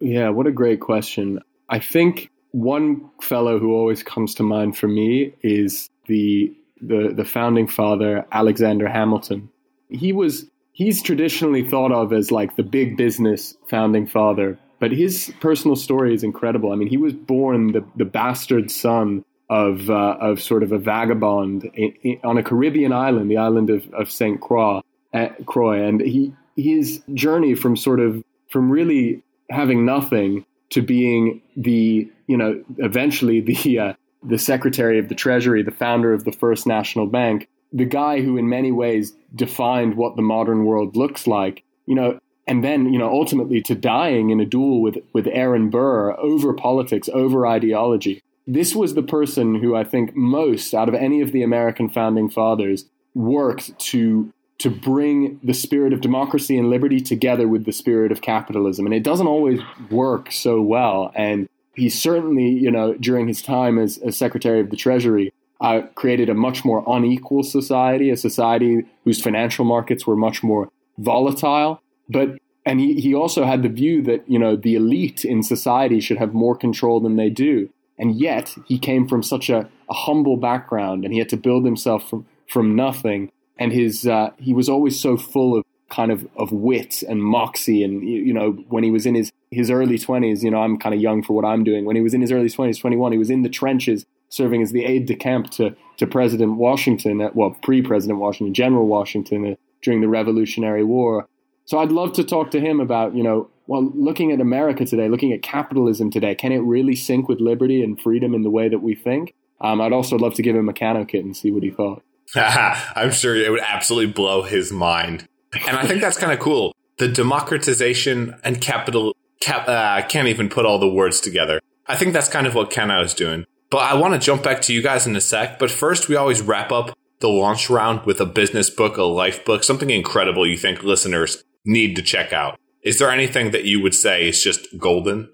Yeah, 0.00 0.30
what 0.30 0.46
a 0.46 0.52
great 0.52 0.80
question. 0.80 1.40
I 1.68 1.80
think 1.80 2.30
one 2.52 3.10
fellow 3.20 3.58
who 3.58 3.74
always 3.74 4.02
comes 4.02 4.34
to 4.36 4.42
mind 4.42 4.76
for 4.76 4.88
me 4.88 5.34
is 5.42 5.88
the 6.06 6.54
the, 6.80 7.12
the 7.12 7.24
founding 7.24 7.66
father 7.66 8.24
Alexander 8.30 8.88
Hamilton. 8.88 9.50
He 9.88 10.12
was 10.12 10.46
he's 10.72 11.02
traditionally 11.02 11.68
thought 11.68 11.92
of 11.92 12.12
as 12.12 12.30
like 12.30 12.56
the 12.56 12.62
big 12.62 12.96
business 12.96 13.56
founding 13.68 14.06
father, 14.06 14.58
but 14.78 14.92
his 14.92 15.32
personal 15.40 15.76
story 15.76 16.14
is 16.14 16.22
incredible. 16.22 16.72
I 16.72 16.76
mean, 16.76 16.88
he 16.88 16.96
was 16.96 17.12
born 17.12 17.72
the, 17.72 17.84
the 17.96 18.04
bastard 18.04 18.70
son 18.70 19.24
of 19.50 19.90
uh, 19.90 20.16
of 20.20 20.40
sort 20.40 20.62
of 20.62 20.72
a 20.72 20.78
vagabond 20.78 21.64
in, 21.74 21.94
in, 22.02 22.20
on 22.22 22.38
a 22.38 22.42
Caribbean 22.42 22.92
island, 22.92 23.30
the 23.30 23.38
island 23.38 23.70
of, 23.70 23.92
of 23.92 24.10
Saint 24.10 24.40
Croix, 24.40 24.80
uh, 25.12 25.28
Croix, 25.46 25.82
and 25.82 26.00
he 26.00 26.32
his 26.58 27.00
journey 27.14 27.54
from 27.54 27.76
sort 27.76 28.00
of 28.00 28.22
from 28.50 28.70
really 28.70 29.22
having 29.50 29.86
nothing 29.86 30.44
to 30.70 30.82
being 30.82 31.40
the 31.56 32.10
you 32.26 32.36
know 32.36 32.62
eventually 32.78 33.40
the 33.40 33.78
uh, 33.78 33.92
the 34.22 34.38
secretary 34.38 34.98
of 34.98 35.08
the 35.08 35.14
treasury, 35.14 35.62
the 35.62 35.70
founder 35.70 36.12
of 36.12 36.24
the 36.24 36.32
First 36.32 36.66
National 36.66 37.06
Bank, 37.06 37.48
the 37.72 37.84
guy 37.84 38.20
who 38.20 38.36
in 38.36 38.48
many 38.48 38.72
ways 38.72 39.14
defined 39.34 39.96
what 39.96 40.16
the 40.16 40.22
modern 40.22 40.64
world 40.64 40.96
looks 40.96 41.26
like. 41.26 41.62
You 41.86 41.94
know, 41.94 42.18
and 42.46 42.62
then 42.64 42.92
you 42.92 42.98
know 42.98 43.08
ultimately 43.08 43.62
to 43.62 43.74
dying 43.74 44.30
in 44.30 44.40
a 44.40 44.44
duel 44.44 44.82
with 44.82 44.98
with 45.12 45.28
Aaron 45.28 45.70
Burr 45.70 46.12
over 46.18 46.52
politics, 46.52 47.08
over 47.12 47.46
ideology. 47.46 48.20
This 48.46 48.74
was 48.74 48.94
the 48.94 49.02
person 49.02 49.56
who 49.56 49.76
I 49.76 49.84
think 49.84 50.16
most 50.16 50.74
out 50.74 50.88
of 50.88 50.94
any 50.94 51.20
of 51.20 51.32
the 51.32 51.42
American 51.42 51.88
founding 51.88 52.30
fathers 52.30 52.86
worked 53.14 53.78
to 53.78 54.32
to 54.58 54.70
bring 54.70 55.38
the 55.42 55.54
spirit 55.54 55.92
of 55.92 56.00
democracy 56.00 56.58
and 56.58 56.68
liberty 56.68 57.00
together 57.00 57.46
with 57.46 57.64
the 57.64 57.72
spirit 57.72 58.10
of 58.10 58.20
capitalism. 58.20 58.86
And 58.86 58.94
it 58.94 59.04
doesn't 59.04 59.26
always 59.26 59.60
work 59.90 60.32
so 60.32 60.60
well. 60.60 61.12
And 61.14 61.48
he 61.74 61.88
certainly, 61.88 62.48
you 62.48 62.70
know, 62.70 62.94
during 62.94 63.28
his 63.28 63.40
time 63.40 63.78
as, 63.78 63.98
as 63.98 64.16
Secretary 64.16 64.60
of 64.60 64.70
the 64.70 64.76
Treasury, 64.76 65.32
uh, 65.60 65.82
created 65.94 66.28
a 66.28 66.34
much 66.34 66.64
more 66.64 66.84
unequal 66.86 67.42
society, 67.42 68.10
a 68.10 68.16
society 68.16 68.84
whose 69.04 69.20
financial 69.20 69.64
markets 69.64 70.06
were 70.06 70.16
much 70.16 70.42
more 70.42 70.70
volatile. 70.98 71.80
But 72.08 72.38
and 72.64 72.80
he, 72.80 73.00
he 73.00 73.14
also 73.14 73.44
had 73.44 73.62
the 73.62 73.68
view 73.68 74.02
that 74.02 74.28
you 74.28 74.38
know 74.38 74.54
the 74.54 74.74
elite 74.74 75.24
in 75.24 75.42
society 75.42 76.00
should 76.00 76.18
have 76.18 76.34
more 76.34 76.56
control 76.56 77.00
than 77.00 77.16
they 77.16 77.30
do. 77.30 77.70
And 77.98 78.20
yet 78.20 78.54
he 78.66 78.78
came 78.78 79.08
from 79.08 79.24
such 79.24 79.50
a, 79.50 79.68
a 79.90 79.94
humble 79.94 80.36
background, 80.36 81.04
and 81.04 81.12
he 81.12 81.18
had 81.18 81.28
to 81.30 81.36
build 81.36 81.64
himself 81.64 82.08
from 82.08 82.26
from 82.46 82.76
nothing 82.76 83.30
and 83.58 83.72
his 83.72 84.06
uh, 84.06 84.30
he 84.38 84.52
was 84.52 84.68
always 84.68 84.98
so 84.98 85.16
full 85.16 85.56
of 85.56 85.64
kind 85.90 86.12
of 86.12 86.26
of 86.36 86.52
wit 86.52 87.02
and 87.08 87.22
moxie 87.22 87.82
and 87.82 88.06
you 88.06 88.32
know 88.32 88.52
when 88.68 88.84
he 88.84 88.90
was 88.90 89.06
in 89.06 89.14
his 89.14 89.32
his 89.50 89.70
early 89.70 89.98
20s 89.98 90.42
you 90.42 90.50
know 90.50 90.60
I'm 90.60 90.78
kind 90.78 90.94
of 90.94 91.00
young 91.00 91.22
for 91.22 91.32
what 91.32 91.44
I'm 91.44 91.64
doing. 91.64 91.84
When 91.84 91.96
he 91.96 92.02
was 92.02 92.14
in 92.14 92.20
his 92.20 92.32
early 92.32 92.48
20s 92.48 92.80
21 92.80 93.12
he 93.12 93.18
was 93.18 93.30
in 93.30 93.42
the 93.42 93.48
trenches 93.48 94.04
serving 94.30 94.62
as 94.62 94.72
the 94.72 94.84
aide 94.84 95.06
de 95.06 95.14
camp 95.14 95.50
to 95.52 95.74
to 95.96 96.06
President 96.06 96.56
Washington 96.56 97.20
uh, 97.20 97.30
well 97.34 97.56
pre-president 97.62 98.18
Washington 98.18 98.54
General 98.54 98.86
Washington 98.86 99.52
uh, 99.52 99.54
during 99.82 100.00
the 100.00 100.08
Revolutionary 100.08 100.84
War. 100.84 101.26
So 101.64 101.78
I'd 101.78 101.92
love 101.92 102.12
to 102.14 102.24
talk 102.24 102.50
to 102.52 102.60
him 102.60 102.80
about 102.80 103.14
you 103.14 103.22
know 103.22 103.48
well 103.66 103.90
looking 103.94 104.30
at 104.30 104.40
America 104.40 104.84
today 104.84 105.08
looking 105.08 105.32
at 105.32 105.40
capitalism 105.42 106.10
today 106.10 106.34
can 106.34 106.52
it 106.52 106.58
really 106.58 106.94
sync 106.94 107.28
with 107.28 107.40
liberty 107.40 107.82
and 107.82 108.00
freedom 108.00 108.34
in 108.34 108.42
the 108.42 108.50
way 108.50 108.68
that 108.68 108.80
we 108.80 108.94
think? 108.94 109.34
Um, 109.60 109.80
I'd 109.80 109.92
also 109.92 110.16
love 110.16 110.34
to 110.34 110.42
give 110.42 110.54
him 110.54 110.68
a 110.68 110.72
Kano 110.72 111.04
kit 111.04 111.24
and 111.24 111.36
see 111.36 111.50
what 111.50 111.64
he 111.64 111.70
thought 111.70 112.02
I'm 112.36 113.10
sure 113.10 113.36
it 113.36 113.50
would 113.50 113.60
absolutely 113.60 114.12
blow 114.12 114.42
his 114.42 114.70
mind. 114.72 115.26
And 115.66 115.76
I 115.76 115.86
think 115.86 116.00
that's 116.00 116.18
kind 116.18 116.32
of 116.32 116.38
cool. 116.38 116.74
The 116.98 117.08
democratization 117.08 118.34
and 118.44 118.60
capital, 118.60 119.14
cap, 119.40 119.68
uh, 119.68 120.06
can't 120.08 120.28
even 120.28 120.48
put 120.48 120.66
all 120.66 120.78
the 120.78 120.88
words 120.88 121.20
together. 121.20 121.60
I 121.86 121.96
think 121.96 122.12
that's 122.12 122.28
kind 122.28 122.46
of 122.46 122.54
what 122.54 122.70
Kano 122.70 123.02
is 123.02 123.14
doing. 123.14 123.46
But 123.70 123.78
I 123.78 123.94
want 123.94 124.14
to 124.14 124.20
jump 124.20 124.42
back 124.42 124.62
to 124.62 124.74
you 124.74 124.82
guys 124.82 125.06
in 125.06 125.16
a 125.16 125.20
sec. 125.20 125.58
But 125.58 125.70
first, 125.70 126.08
we 126.08 126.16
always 126.16 126.42
wrap 126.42 126.72
up 126.72 126.96
the 127.20 127.28
launch 127.28 127.68
round 127.68 128.04
with 128.06 128.20
a 128.20 128.26
business 128.26 128.70
book, 128.70 128.96
a 128.96 129.02
life 129.02 129.44
book, 129.44 129.64
something 129.64 129.90
incredible 129.90 130.46
you 130.46 130.56
think 130.56 130.82
listeners 130.82 131.42
need 131.64 131.96
to 131.96 132.02
check 132.02 132.32
out. 132.32 132.58
Is 132.82 132.98
there 132.98 133.10
anything 133.10 133.50
that 133.50 133.64
you 133.64 133.82
would 133.82 133.94
say 133.94 134.28
is 134.28 134.42
just 134.42 134.66
golden? 134.78 135.30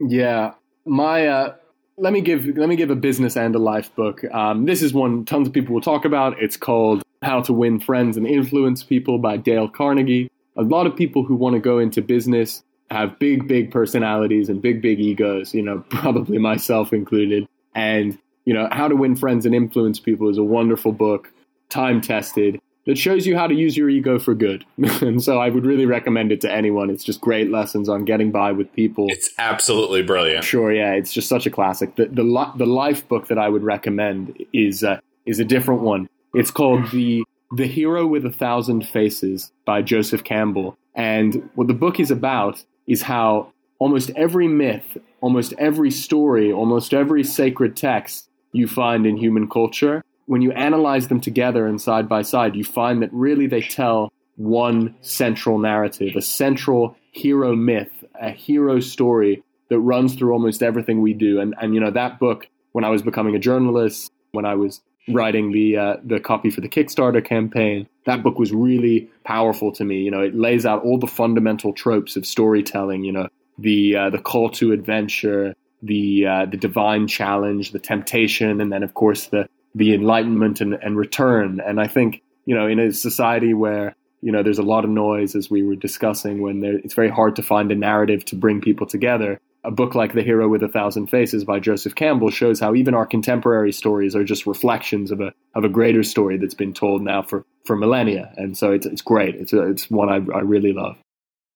Yeah. 0.00 0.54
My, 0.86 1.26
uh, 1.26 1.54
let 1.98 2.12
me 2.12 2.20
give 2.20 2.46
let 2.56 2.68
me 2.68 2.76
give 2.76 2.90
a 2.90 2.96
business 2.96 3.36
and 3.36 3.54
a 3.54 3.58
life 3.58 3.94
book. 3.94 4.24
Um, 4.32 4.64
this 4.64 4.82
is 4.82 4.92
one 4.92 5.24
tons 5.24 5.48
of 5.48 5.52
people 5.52 5.74
will 5.74 5.82
talk 5.82 6.04
about. 6.04 6.40
It's 6.40 6.56
called 6.56 7.02
How 7.22 7.42
to 7.42 7.52
Win 7.52 7.80
Friends 7.80 8.16
and 8.16 8.26
Influence 8.26 8.82
People 8.82 9.18
by 9.18 9.36
Dale 9.36 9.68
Carnegie. 9.68 10.30
A 10.56 10.62
lot 10.62 10.86
of 10.86 10.96
people 10.96 11.24
who 11.24 11.34
want 11.34 11.54
to 11.54 11.60
go 11.60 11.78
into 11.78 12.02
business 12.02 12.62
have 12.90 13.18
big, 13.18 13.46
big 13.46 13.70
personalities 13.70 14.48
and 14.48 14.62
big, 14.62 14.80
big 14.80 15.00
egos. 15.00 15.54
You 15.54 15.62
know, 15.62 15.84
probably 15.90 16.38
myself 16.38 16.92
included. 16.92 17.46
And 17.74 18.18
you 18.44 18.54
know, 18.54 18.68
How 18.70 18.88
to 18.88 18.96
Win 18.96 19.16
Friends 19.16 19.44
and 19.44 19.54
Influence 19.54 20.00
People 20.00 20.28
is 20.28 20.38
a 20.38 20.44
wonderful 20.44 20.92
book, 20.92 21.30
time 21.68 22.00
tested 22.00 22.60
that 22.88 22.96
shows 22.96 23.26
you 23.26 23.36
how 23.36 23.46
to 23.46 23.54
use 23.54 23.76
your 23.76 23.90
ego 23.90 24.18
for 24.18 24.34
good. 24.34 24.64
and 25.02 25.22
so 25.22 25.38
I 25.38 25.50
would 25.50 25.66
really 25.66 25.84
recommend 25.84 26.32
it 26.32 26.40
to 26.40 26.50
anyone. 26.50 26.88
It's 26.88 27.04
just 27.04 27.20
great 27.20 27.50
lessons 27.50 27.86
on 27.86 28.06
getting 28.06 28.32
by 28.32 28.52
with 28.52 28.72
people. 28.72 29.08
It's 29.10 29.28
absolutely 29.36 30.02
brilliant. 30.02 30.42
Sure, 30.42 30.72
yeah, 30.72 30.94
it's 30.94 31.12
just 31.12 31.28
such 31.28 31.44
a 31.44 31.50
classic. 31.50 31.96
The 31.96 32.06
the, 32.06 32.52
the 32.56 32.66
life 32.66 33.06
book 33.06 33.28
that 33.28 33.38
I 33.38 33.50
would 33.50 33.62
recommend 33.62 34.42
is 34.54 34.82
uh, 34.82 35.00
is 35.26 35.38
a 35.38 35.44
different 35.44 35.82
one. 35.82 36.08
It's 36.32 36.50
called 36.50 36.90
the 36.90 37.24
The 37.54 37.66
Hero 37.66 38.06
with 38.06 38.24
a 38.24 38.32
Thousand 38.32 38.88
Faces 38.88 39.52
by 39.66 39.82
Joseph 39.82 40.24
Campbell. 40.24 40.78
And 40.94 41.50
what 41.56 41.68
the 41.68 41.74
book 41.74 42.00
is 42.00 42.10
about 42.10 42.64
is 42.86 43.02
how 43.02 43.52
almost 43.78 44.10
every 44.16 44.48
myth, 44.48 44.96
almost 45.20 45.52
every 45.58 45.90
story, 45.90 46.50
almost 46.50 46.94
every 46.94 47.22
sacred 47.22 47.76
text 47.76 48.30
you 48.52 48.66
find 48.66 49.06
in 49.06 49.18
human 49.18 49.46
culture 49.46 50.02
when 50.28 50.42
you 50.42 50.52
analyze 50.52 51.08
them 51.08 51.22
together 51.22 51.66
and 51.66 51.80
side 51.80 52.06
by 52.06 52.20
side, 52.20 52.54
you 52.54 52.62
find 52.62 53.02
that 53.02 53.08
really 53.12 53.46
they 53.46 53.62
tell 53.62 54.12
one 54.36 54.94
central 55.00 55.58
narrative, 55.58 56.14
a 56.16 56.22
central 56.22 56.94
hero 57.12 57.56
myth, 57.56 58.04
a 58.20 58.30
hero 58.30 58.78
story 58.78 59.42
that 59.70 59.80
runs 59.80 60.14
through 60.14 60.32
almost 60.32 60.62
everything 60.62 61.00
we 61.00 61.14
do. 61.14 61.40
And, 61.40 61.54
and 61.60 61.74
you 61.74 61.80
know, 61.80 61.90
that 61.90 62.18
book, 62.18 62.46
when 62.72 62.84
I 62.84 62.90
was 62.90 63.00
becoming 63.00 63.34
a 63.36 63.38
journalist, 63.38 64.12
when 64.32 64.44
I 64.44 64.54
was 64.54 64.82
writing 65.08 65.50
the 65.52 65.78
uh, 65.78 65.96
the 66.04 66.20
copy 66.20 66.50
for 66.50 66.60
the 66.60 66.68
Kickstarter 66.68 67.24
campaign, 67.24 67.88
that 68.04 68.22
book 68.22 68.38
was 68.38 68.52
really 68.52 69.08
powerful 69.24 69.72
to 69.72 69.84
me. 69.84 70.02
You 70.02 70.10
know, 70.10 70.20
it 70.20 70.34
lays 70.34 70.66
out 70.66 70.84
all 70.84 70.98
the 70.98 71.06
fundamental 71.06 71.72
tropes 71.72 72.16
of 72.16 72.26
storytelling. 72.26 73.02
You 73.02 73.12
know, 73.12 73.28
the 73.56 73.96
uh, 73.96 74.10
the 74.10 74.18
call 74.18 74.50
to 74.50 74.72
adventure, 74.72 75.54
the 75.82 76.26
uh, 76.26 76.44
the 76.44 76.58
divine 76.58 77.08
challenge, 77.08 77.72
the 77.72 77.78
temptation, 77.78 78.60
and 78.60 78.70
then 78.70 78.82
of 78.82 78.92
course 78.92 79.28
the 79.28 79.48
the 79.74 79.94
enlightenment 79.94 80.60
and, 80.60 80.74
and 80.74 80.96
return. 80.96 81.60
And 81.60 81.80
I 81.80 81.86
think, 81.86 82.22
you 82.46 82.54
know, 82.54 82.66
in 82.66 82.78
a 82.78 82.92
society 82.92 83.54
where, 83.54 83.94
you 84.20 84.32
know, 84.32 84.42
there's 84.42 84.58
a 84.58 84.62
lot 84.62 84.84
of 84.84 84.90
noise, 84.90 85.36
as 85.36 85.50
we 85.50 85.62
were 85.62 85.76
discussing, 85.76 86.40
when 86.40 86.60
there, 86.60 86.78
it's 86.78 86.94
very 86.94 87.10
hard 87.10 87.36
to 87.36 87.42
find 87.42 87.70
a 87.70 87.76
narrative 87.76 88.24
to 88.26 88.36
bring 88.36 88.60
people 88.60 88.86
together. 88.86 89.40
A 89.64 89.70
book 89.70 89.94
like 89.94 90.12
The 90.12 90.22
Hero 90.22 90.48
with 90.48 90.62
a 90.62 90.68
Thousand 90.68 91.08
Faces 91.08 91.44
by 91.44 91.58
Joseph 91.60 91.94
Campbell 91.94 92.30
shows 92.30 92.60
how 92.60 92.74
even 92.74 92.94
our 92.94 93.06
contemporary 93.06 93.72
stories 93.72 94.16
are 94.16 94.24
just 94.24 94.46
reflections 94.46 95.10
of 95.10 95.20
a 95.20 95.32
of 95.54 95.64
a 95.64 95.68
greater 95.68 96.02
story 96.02 96.38
that's 96.38 96.54
been 96.54 96.72
told 96.72 97.02
now 97.02 97.22
for, 97.22 97.44
for 97.64 97.76
millennia. 97.76 98.32
And 98.36 98.56
so 98.56 98.72
it's 98.72 98.86
it's 98.86 99.02
great. 99.02 99.34
It's 99.34 99.52
it's 99.52 99.90
one 99.90 100.08
I, 100.08 100.16
I 100.34 100.40
really 100.40 100.72
love. 100.72 100.96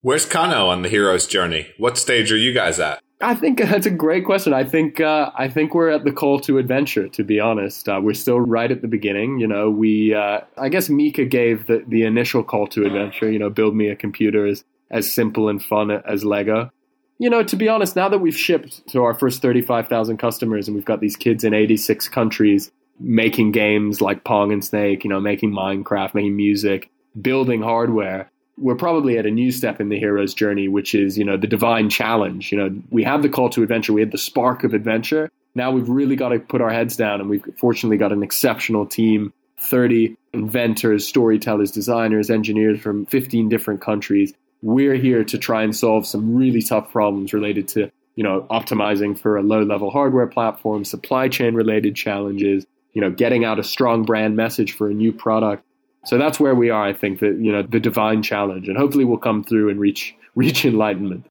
Where's 0.03 0.27
Kano 0.27 0.69
on 0.69 0.83
the 0.83 0.89
hero's 0.89 1.29
journey? 1.29 1.69
What 1.79 1.97
stage 1.97 2.33
are 2.33 2.37
you 2.37 2.53
guys 2.53 2.81
at? 2.81 3.01
I 3.23 3.37
think 3.37 3.59
that's 3.59 3.87
a 3.87 3.91
great 3.91 4.25
question. 4.25 4.53
I 4.53 4.65
think 4.65 5.01
uh, 5.01 5.31
I 5.37 5.49
think 5.49 5.75
we're 5.75 5.91
at 5.91 6.05
the 6.05 6.13
call 6.13 6.41
to 6.41 6.59
adventure. 6.59 7.09
To 7.09 7.23
be 7.23 7.39
honest, 7.39 7.89
uh, 7.89 8.01
we're 8.03 8.15
still 8.15 8.41
right 8.41 8.71
at 8.71 8.83
the 8.83 8.89
beginning. 8.89 9.39
You 9.39 9.47
know, 9.47 9.71
we 9.71 10.13
uh, 10.13 10.41
I 10.59 10.69
guess 10.69 10.91
Mika 10.91 11.25
gave 11.25 11.67
the, 11.67 11.85
the 11.87 12.03
initial 12.03 12.43
call 12.43 12.67
to 12.69 12.85
adventure. 12.85 13.31
You 13.31 13.39
know, 13.39 13.49
build 13.49 13.77
me 13.77 13.89
a 13.89 13.97
computer 13.97 14.45
as 14.47 14.65
as 14.91 15.11
simple 15.11 15.49
and 15.49 15.63
fun 15.63 15.91
as 15.91 16.25
Lego. 16.25 16.71
You 17.19 17.31
know, 17.31 17.45
to 17.45 17.57
be 17.57 17.69
honest, 17.69 17.95
now 17.95 18.09
that 18.09 18.19
we've 18.19 18.37
shipped 18.37 18.87
to 18.89 19.05
our 19.05 19.15
first 19.15 19.41
thirty 19.41 19.63
five 19.63 19.87
thousand 19.87 20.17
customers 20.17 20.67
and 20.67 20.75
we've 20.75 20.85
got 20.85 21.01
these 21.01 21.17
kids 21.17 21.45
in 21.45 21.55
eighty 21.55 21.77
six 21.77 22.09
countries 22.09 22.73
making 22.99 23.53
games 23.53 24.01
like 24.01 24.25
Pong 24.25 24.53
and 24.53 24.65
Snake, 24.65 25.05
you 25.05 25.11
know, 25.11 25.21
making 25.21 25.53
Minecraft, 25.53 26.15
making 26.15 26.37
music, 26.37 26.91
building 27.21 27.63
hardware 27.63 28.32
we're 28.59 28.77
probably 28.77 29.19
at 29.19 29.27
a 29.27 29.31
new 29.31 29.51
step 29.51 29.81
in 29.81 29.89
the 29.89 29.99
hero's 29.99 30.35
journey, 30.35 30.69
which 30.69 30.95
is, 30.95 31.17
you 31.17 31.25
know, 31.25 31.37
the 31.37 31.47
divine 31.47 31.89
challenge. 31.89 32.53
You 32.53 32.59
know, 32.59 32.83
we 32.91 33.03
have 33.05 33.23
the 33.23 33.29
call 33.29 33.49
to 33.51 33.63
adventure, 33.63 33.93
we 33.93 34.01
had 34.01 34.13
the 34.13 34.19
spark 34.19 34.65
of 34.65 34.75
adventure. 34.75 35.31
Now 35.55 35.71
we've 35.71 35.89
really 35.89 36.17
got 36.17 36.31
to 36.31 36.39
put 36.39 36.61
our 36.61 36.71
heads 36.71 36.97
down, 36.97 37.21
and 37.21 37.29
we've 37.29 37.45
fortunately 37.59 37.99
got 37.99 38.13
an 38.13 38.23
exceptional 38.23 38.87
team 38.87 39.33
30 39.61 40.17
inventors, 40.33 41.07
storytellers, 41.07 41.71
designers, 41.71 42.31
engineers 42.31 42.81
from 42.81 43.07
15 43.07 43.49
different 43.49 43.81
countries. 43.81 44.33
We're 44.63 44.95
here 44.95 45.25
to 45.25 45.39
try 45.39 45.63
and 45.63 45.75
solve 45.75 46.07
some 46.07 46.35
really 46.35 46.63
tough 46.63 46.91
problems 46.91 47.33
related 47.33 47.69
to, 47.69 47.91
you 48.17 48.25
know, 48.25 48.47
optimizing 48.51 49.19
for 49.19 49.37
a 49.37 49.43
low 49.43 49.63
level 49.63 49.91
hardware 49.91 50.27
platform, 50.27 50.85
supply 50.85 51.29
chain 51.29 51.55
related 51.55 51.95
challenges, 51.95 52.67
you 52.93 53.01
know, 53.01 53.11
getting 53.11 53.45
out 53.45 53.59
a 53.59 53.65
strong 53.65 54.05
brand 54.05 54.37
message 54.37 54.73
for 54.73 54.89
a 54.89 54.95
new 54.95 55.13
product 55.13 55.65
so 56.05 56.19
that's 56.19 56.41
where 56.41 56.55
we 56.55 56.71
are, 56.71 56.85
I 56.85 56.93
think, 56.93 57.21
that 57.21 57.39
you 57.41 57.53
know, 57.53 57.63
the 57.63 57.81
divine 57.81 58.23
challenge. 58.23 58.69
And 58.69 58.77
hopefully 58.77 59.05
we'll 59.05 59.19
come 59.19 59.45
through 59.45 59.71
and 59.71 59.79
reach 59.81 60.15
reach 60.35 60.65
enlightenment. 60.65 61.27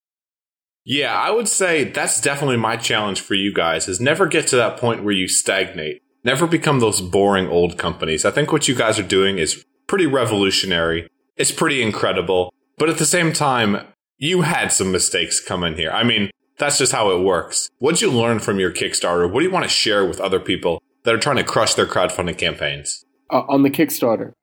Yeah, 0.83 1.13
I 1.13 1.29
would 1.29 1.47
say 1.47 1.83
that's 1.83 2.19
definitely 2.19 2.57
my 2.57 2.75
challenge 2.75 3.21
for 3.21 3.35
you 3.35 3.53
guys 3.53 3.87
is 3.87 3.99
never 3.99 4.25
get 4.25 4.47
to 4.47 4.55
that 4.55 4.77
point 4.77 5.03
where 5.03 5.13
you 5.13 5.27
stagnate. 5.27 6.01
Never 6.23 6.47
become 6.47 6.79
those 6.79 7.01
boring 7.01 7.47
old 7.47 7.77
companies. 7.77 8.25
I 8.25 8.31
think 8.31 8.51
what 8.51 8.67
you 8.67 8.75
guys 8.75 8.97
are 8.97 9.03
doing 9.03 9.37
is 9.37 9.63
pretty 9.87 10.07
revolutionary. 10.07 11.07
It's 11.35 11.51
pretty 11.51 11.81
incredible. 11.81 12.53
But 12.77 12.89
at 12.89 12.97
the 12.97 13.05
same 13.05 13.31
time, 13.33 13.85
you 14.17 14.41
had 14.41 14.71
some 14.71 14.91
mistakes 14.91 15.39
come 15.39 15.63
in 15.63 15.75
here. 15.75 15.91
I 15.91 16.03
mean, 16.03 16.31
that's 16.57 16.77
just 16.77 16.91
how 16.91 17.11
it 17.11 17.23
works. 17.23 17.69
What'd 17.79 18.01
you 18.01 18.11
learn 18.11 18.39
from 18.39 18.59
your 18.59 18.71
Kickstarter? 18.71 19.31
What 19.31 19.39
do 19.39 19.45
you 19.45 19.51
want 19.51 19.65
to 19.65 19.69
share 19.69 20.05
with 20.05 20.21
other 20.21 20.39
people 20.39 20.81
that 21.03 21.13
are 21.13 21.19
trying 21.19 21.37
to 21.37 21.43
crush 21.43 21.73
their 21.73 21.87
crowdfunding 21.87 22.37
campaigns? 22.37 23.03
Uh, 23.31 23.41
on 23.47 23.63
the 23.63 23.69
Kickstarter. 23.69 24.33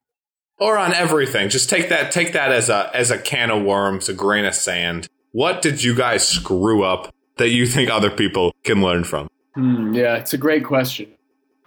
Or 0.59 0.77
on 0.77 0.93
everything. 0.93 1.51
Just 1.51 1.71
take 1.71 1.89
that 1.91 2.11
take 2.11 2.33
that 2.33 2.51
as 2.51 2.69
a 2.69 2.91
as 2.95 3.11
a 3.11 3.19
can 3.19 3.51
of 3.51 3.63
worms, 3.63 4.09
a 4.09 4.15
grain 4.15 4.45
of 4.45 4.55
sand. 4.55 5.07
What 5.33 5.63
did 5.63 5.85
you 5.85 5.95
guys 5.95 6.27
screw 6.27 6.83
up 6.83 7.15
that 7.37 7.51
you 7.51 7.67
think 7.67 7.91
other 7.91 8.11
people 8.11 8.53
can 8.65 8.83
learn 8.83 9.05
from? 9.05 9.29
Mm, 9.57 9.95
yeah, 9.97 10.17
it's 10.17 10.33
a 10.33 10.39
great 10.39 10.65
question. 10.65 11.09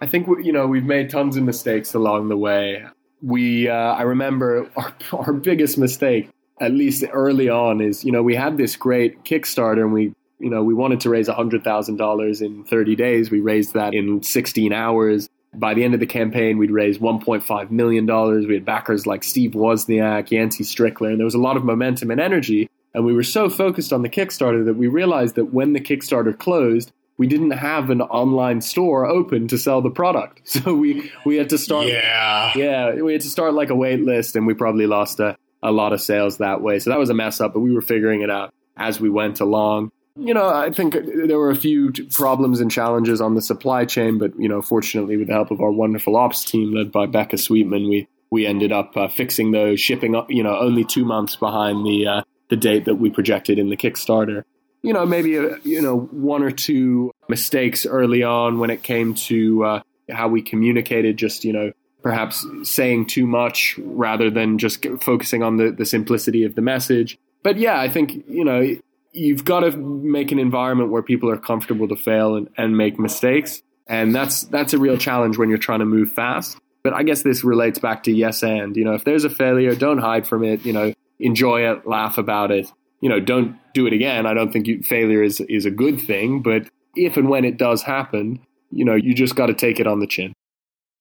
I 0.00 0.06
think 0.06 0.26
you 0.42 0.52
know 0.52 0.66
we've 0.66 0.84
made 0.84 1.10
tons 1.10 1.36
of 1.36 1.44
mistakes 1.44 1.94
along 1.94 2.28
the 2.28 2.36
way. 2.36 2.84
We, 3.22 3.68
uh, 3.68 3.72
I 3.72 4.02
remember 4.02 4.68
our, 4.76 4.92
our 5.12 5.32
biggest 5.32 5.78
mistake, 5.78 6.28
at 6.60 6.72
least 6.72 7.04
early 7.12 7.48
on, 7.48 7.80
is 7.80 8.04
you 8.04 8.10
know 8.10 8.22
we 8.22 8.34
had 8.34 8.56
this 8.56 8.76
great 8.76 9.24
Kickstarter 9.24 9.82
and 9.82 9.92
we, 9.92 10.12
you 10.40 10.50
know, 10.50 10.64
we 10.64 10.74
wanted 10.74 11.00
to 11.00 11.10
raise 11.10 11.28
hundred 11.28 11.62
thousand 11.62 11.96
dollars 11.96 12.42
in 12.42 12.64
thirty 12.64 12.96
days. 12.96 13.30
We 13.30 13.40
raised 13.40 13.74
that 13.74 13.94
in 13.94 14.22
sixteen 14.22 14.72
hours. 14.72 15.28
By 15.54 15.74
the 15.74 15.84
end 15.84 15.94
of 15.94 16.00
the 16.00 16.06
campaign, 16.06 16.56
we'd 16.56 16.70
raised 16.70 17.00
$1.5 17.00 17.70
million. 17.70 18.06
We 18.46 18.54
had 18.54 18.64
backers 18.64 19.06
like 19.06 19.22
Steve 19.22 19.52
Wozniak, 19.52 20.30
Yancey 20.30 20.64
Strickler, 20.64 21.10
and 21.10 21.18
there 21.18 21.26
was 21.26 21.34
a 21.34 21.38
lot 21.38 21.56
of 21.56 21.64
momentum 21.64 22.10
and 22.10 22.20
energy. 22.20 22.70
And 22.94 23.04
we 23.04 23.12
were 23.12 23.22
so 23.22 23.48
focused 23.48 23.92
on 23.92 24.02
the 24.02 24.08
Kickstarter 24.08 24.64
that 24.64 24.74
we 24.74 24.86
realized 24.86 25.34
that 25.34 25.52
when 25.52 25.72
the 25.72 25.80
Kickstarter 25.80 26.38
closed, 26.38 26.92
we 27.18 27.26
didn't 27.26 27.52
have 27.52 27.90
an 27.90 28.00
online 28.00 28.60
store 28.60 29.06
open 29.06 29.46
to 29.48 29.58
sell 29.58 29.82
the 29.82 29.90
product. 29.90 30.40
So 30.62 30.74
we, 30.74 31.10
we 31.24 31.36
had 31.36 31.50
to 31.50 31.58
start. 31.58 31.86
Yeah. 31.86 32.52
Yeah. 32.56 32.94
We 32.94 33.12
had 33.12 33.22
to 33.22 33.30
start 33.30 33.54
like 33.54 33.70
a 33.70 33.74
wait 33.74 34.00
list 34.00 34.36
and 34.36 34.46
we 34.46 34.54
probably 34.54 34.86
lost 34.86 35.20
a, 35.20 35.36
a 35.62 35.72
lot 35.72 35.92
of 35.92 36.00
sales 36.00 36.38
that 36.38 36.60
way. 36.60 36.78
So 36.78 36.90
that 36.90 36.98
was 36.98 37.10
a 37.10 37.14
mess 37.14 37.40
up, 37.40 37.54
but 37.54 37.60
we 37.60 37.72
were 37.72 37.80
figuring 37.82 38.22
it 38.22 38.30
out 38.30 38.52
as 38.76 39.00
we 39.00 39.10
went 39.10 39.40
along. 39.40 39.92
You 40.14 40.34
know, 40.34 40.46
I 40.46 40.70
think 40.70 40.94
there 40.94 41.38
were 41.38 41.50
a 41.50 41.56
few 41.56 41.92
problems 42.10 42.60
and 42.60 42.70
challenges 42.70 43.20
on 43.20 43.34
the 43.34 43.42
supply 43.42 43.84
chain, 43.86 44.18
but 44.18 44.38
you 44.38 44.48
know, 44.48 44.60
fortunately, 44.60 45.16
with 45.16 45.28
the 45.28 45.32
help 45.32 45.50
of 45.50 45.60
our 45.60 45.70
wonderful 45.70 46.16
ops 46.16 46.44
team 46.44 46.72
led 46.72 46.92
by 46.92 47.06
Becca 47.06 47.38
Sweetman, 47.38 47.88
we 47.88 48.08
we 48.30 48.46
ended 48.46 48.72
up 48.72 48.96
uh, 48.96 49.08
fixing 49.08 49.52
those, 49.52 49.80
shipping 49.80 50.14
up. 50.14 50.30
You 50.30 50.42
know, 50.42 50.58
only 50.58 50.84
two 50.84 51.04
months 51.04 51.36
behind 51.36 51.86
the 51.86 52.06
uh, 52.06 52.22
the 52.50 52.56
date 52.56 52.84
that 52.84 52.96
we 52.96 53.10
projected 53.10 53.58
in 53.58 53.70
the 53.70 53.76
Kickstarter 53.76 54.44
you 54.82 54.92
know, 54.92 55.06
maybe 55.06 55.36
a, 55.36 55.58
you 55.60 55.80
know 55.80 56.00
one 56.10 56.42
or 56.42 56.50
two 56.50 57.12
mistakes 57.28 57.86
early 57.86 58.22
on 58.22 58.58
when 58.58 58.70
it 58.70 58.82
came 58.82 59.14
to 59.14 59.64
uh, 59.64 59.82
how 60.10 60.28
we 60.28 60.42
communicated. 60.42 61.16
Just 61.16 61.44
you 61.44 61.52
know, 61.52 61.72
perhaps 62.02 62.44
saying 62.64 63.06
too 63.06 63.26
much 63.26 63.78
rather 63.78 64.30
than 64.30 64.58
just 64.58 64.84
focusing 65.00 65.42
on 65.42 65.56
the 65.56 65.70
the 65.70 65.86
simplicity 65.86 66.44
of 66.44 66.54
the 66.54 66.62
message. 66.62 67.16
But 67.42 67.58
yeah, 67.58 67.80
I 67.80 67.88
think 67.88 68.24
you 68.28 68.44
know 68.44 68.76
you've 69.12 69.44
got 69.44 69.60
to 69.60 69.76
make 69.76 70.32
an 70.32 70.38
environment 70.38 70.90
where 70.90 71.02
people 71.02 71.30
are 71.30 71.38
comfortable 71.38 71.88
to 71.88 71.96
fail 71.96 72.36
and, 72.36 72.48
and 72.56 72.76
make 72.76 72.98
mistakes, 72.98 73.62
and 73.86 74.14
that's 74.14 74.42
that's 74.42 74.72
a 74.72 74.78
real 74.78 74.96
challenge 74.96 75.38
when 75.38 75.48
you're 75.48 75.58
trying 75.58 75.80
to 75.80 75.86
move 75.86 76.12
fast. 76.12 76.58
But 76.82 76.94
I 76.94 77.02
guess 77.04 77.22
this 77.22 77.44
relates 77.44 77.78
back 77.78 78.02
to 78.04 78.12
yes 78.12 78.42
and 78.42 78.76
you 78.76 78.84
know 78.84 78.94
if 78.94 79.04
there's 79.04 79.24
a 79.24 79.30
failure, 79.30 79.74
don't 79.74 79.98
hide 79.98 80.26
from 80.26 80.44
it. 80.44 80.64
You 80.64 80.72
know, 80.72 80.92
enjoy 81.18 81.70
it, 81.70 81.86
laugh 81.86 82.18
about 82.18 82.50
it 82.50 82.70
you 83.02 83.08
know, 83.08 83.20
don't 83.20 83.58
do 83.74 83.86
it 83.86 83.92
again. 83.92 84.24
I 84.24 84.32
don't 84.32 84.50
think 84.50 84.66
you, 84.66 84.82
failure 84.82 85.22
is 85.22 85.40
is 85.40 85.66
a 85.66 85.70
good 85.70 86.00
thing, 86.00 86.40
but 86.40 86.68
if 86.96 87.18
and 87.18 87.28
when 87.28 87.44
it 87.44 87.58
does 87.58 87.82
happen, 87.82 88.40
you 88.70 88.86
know, 88.86 88.94
you 88.94 89.12
just 89.14 89.34
got 89.34 89.46
to 89.46 89.54
take 89.54 89.78
it 89.78 89.86
on 89.86 89.98
the 89.98 90.06
chin. 90.06 90.32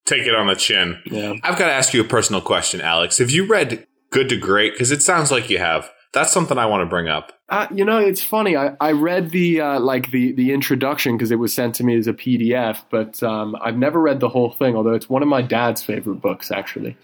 Take 0.06 0.24
it 0.24 0.36
on 0.36 0.47
the 0.47 0.56
chin. 0.56 1.00
Yeah. 1.06 1.36
I've 1.43 1.58
got 1.58 1.67
to 1.67 1.71
ask 1.71 1.93
you 1.93 2.02
a 2.02 2.06
personal 2.06 2.41
question, 2.41 2.82
Alex. 2.82 3.19
Have 3.19 3.30
you 3.30 3.45
read 3.45 3.86
Good 4.10 4.30
to 4.30 4.38
Great? 4.38 4.74
Because 4.74 4.91
it 4.91 5.02
sounds 5.02 5.32
like 5.32 5.50
you 5.50 5.60
have. 5.60 5.89
That's 6.13 6.34
something 6.34 6.58
I 6.58 6.65
want 6.65 6.82
to 6.82 6.86
bring 6.88 7.08
up. 7.08 7.32
Uh, 7.47 7.67
you 7.74 7.86
know, 7.86 7.97
it's 7.97 8.24
funny. 8.24 8.58
I, 8.58 8.76
I 8.82 8.91
read 8.91 9.32
the 9.32 9.62
uh, 9.62 9.80
like 9.80 10.12
the 10.12 10.34
the 10.34 10.52
introduction 10.52 11.15
because 11.15 11.32
it 11.32 11.38
was 11.38 11.54
sent 11.54 11.76
to 11.76 11.84
me 11.84 11.97
as 11.97 12.08
a 12.08 12.13
PDF, 12.13 12.84
but 12.89 13.21
um, 13.24 13.56
I've 13.62 13.78
never 13.78 14.00
read 14.00 14.19
the 14.19 14.30
whole 14.30 14.52
thing. 14.52 14.76
Although 14.76 14.93
it's 14.93 15.10
one 15.10 15.21
of 15.21 15.30
my 15.30 15.41
dad's 15.41 15.82
favorite 15.82 16.21
books, 16.21 16.52
actually. 16.52 16.97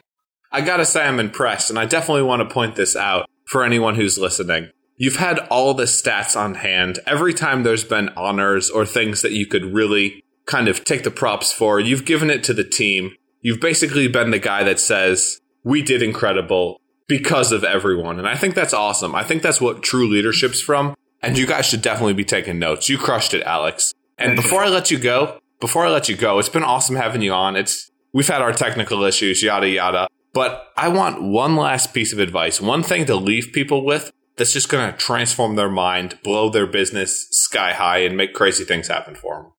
I 0.51 0.61
gotta 0.61 0.85
say, 0.85 1.05
I'm 1.05 1.19
impressed, 1.19 1.69
and 1.69 1.79
I 1.79 1.85
definitely 1.85 2.23
want 2.23 2.47
to 2.47 2.53
point 2.53 2.75
this 2.75 2.95
out 2.95 3.29
for 3.45 3.63
anyone 3.63 3.95
who's 3.95 4.17
listening. 4.17 4.71
You've 4.97 5.17
had 5.17 5.39
all 5.49 5.73
the 5.73 5.83
stats 5.83 6.35
on 6.35 6.55
hand. 6.55 6.99
Every 7.05 7.33
time 7.33 7.63
there's 7.63 7.83
been 7.83 8.09
honors 8.17 8.69
or 8.69 8.85
things 8.85 9.21
that 9.21 9.31
you 9.31 9.45
could 9.45 9.63
really 9.65 10.23
kind 10.47 10.67
of 10.67 10.83
take 10.83 11.03
the 11.03 11.11
props 11.11 11.53
for, 11.53 11.79
you've 11.79 12.05
given 12.05 12.29
it 12.29 12.43
to 12.45 12.53
the 12.53 12.63
team. 12.63 13.11
You've 13.41 13.59
basically 13.59 14.07
been 14.07 14.31
the 14.31 14.39
guy 14.39 14.63
that 14.63 14.79
says, 14.79 15.39
we 15.63 15.83
did 15.83 16.01
incredible 16.01 16.81
because 17.07 17.51
of 17.51 17.63
everyone. 17.63 18.19
And 18.19 18.27
I 18.27 18.35
think 18.35 18.55
that's 18.55 18.73
awesome. 18.73 19.15
I 19.15 19.23
think 19.23 19.41
that's 19.41 19.61
what 19.61 19.83
true 19.83 20.07
leadership's 20.07 20.61
from. 20.61 20.95
And 21.21 21.37
you 21.37 21.47
guys 21.47 21.65
should 21.65 21.81
definitely 21.81 22.13
be 22.13 22.25
taking 22.25 22.59
notes. 22.59 22.89
You 22.89 22.97
crushed 22.97 23.33
it, 23.33 23.43
Alex. 23.43 23.93
And 24.17 24.35
before 24.35 24.61
I 24.61 24.69
let 24.69 24.91
you 24.91 24.99
go, 24.99 25.39
before 25.59 25.85
I 25.85 25.89
let 25.89 26.09
you 26.09 26.15
go, 26.15 26.39
it's 26.39 26.49
been 26.49 26.63
awesome 26.63 26.95
having 26.95 27.21
you 27.21 27.33
on. 27.33 27.55
It's, 27.55 27.89
we've 28.13 28.27
had 28.27 28.41
our 28.41 28.53
technical 28.53 29.03
issues, 29.03 29.41
yada, 29.41 29.69
yada. 29.69 30.07
But 30.33 30.67
I 30.75 30.89
want 30.89 31.21
one 31.23 31.55
last 31.55 31.93
piece 31.93 32.13
of 32.13 32.19
advice, 32.19 32.61
one 32.61 32.83
thing 32.83 33.05
to 33.05 33.15
leave 33.15 33.51
people 33.53 33.83
with 33.83 34.11
that's 34.37 34.53
just 34.53 34.69
going 34.69 34.91
to 34.91 34.97
transform 34.97 35.55
their 35.55 35.69
mind, 35.69 36.19
blow 36.23 36.49
their 36.49 36.67
business 36.67 37.27
sky 37.31 37.73
high, 37.73 37.99
and 37.99 38.15
make 38.15 38.33
crazy 38.33 38.63
things 38.63 38.87
happen 38.87 39.15
for 39.15 39.35
them. 39.35 39.53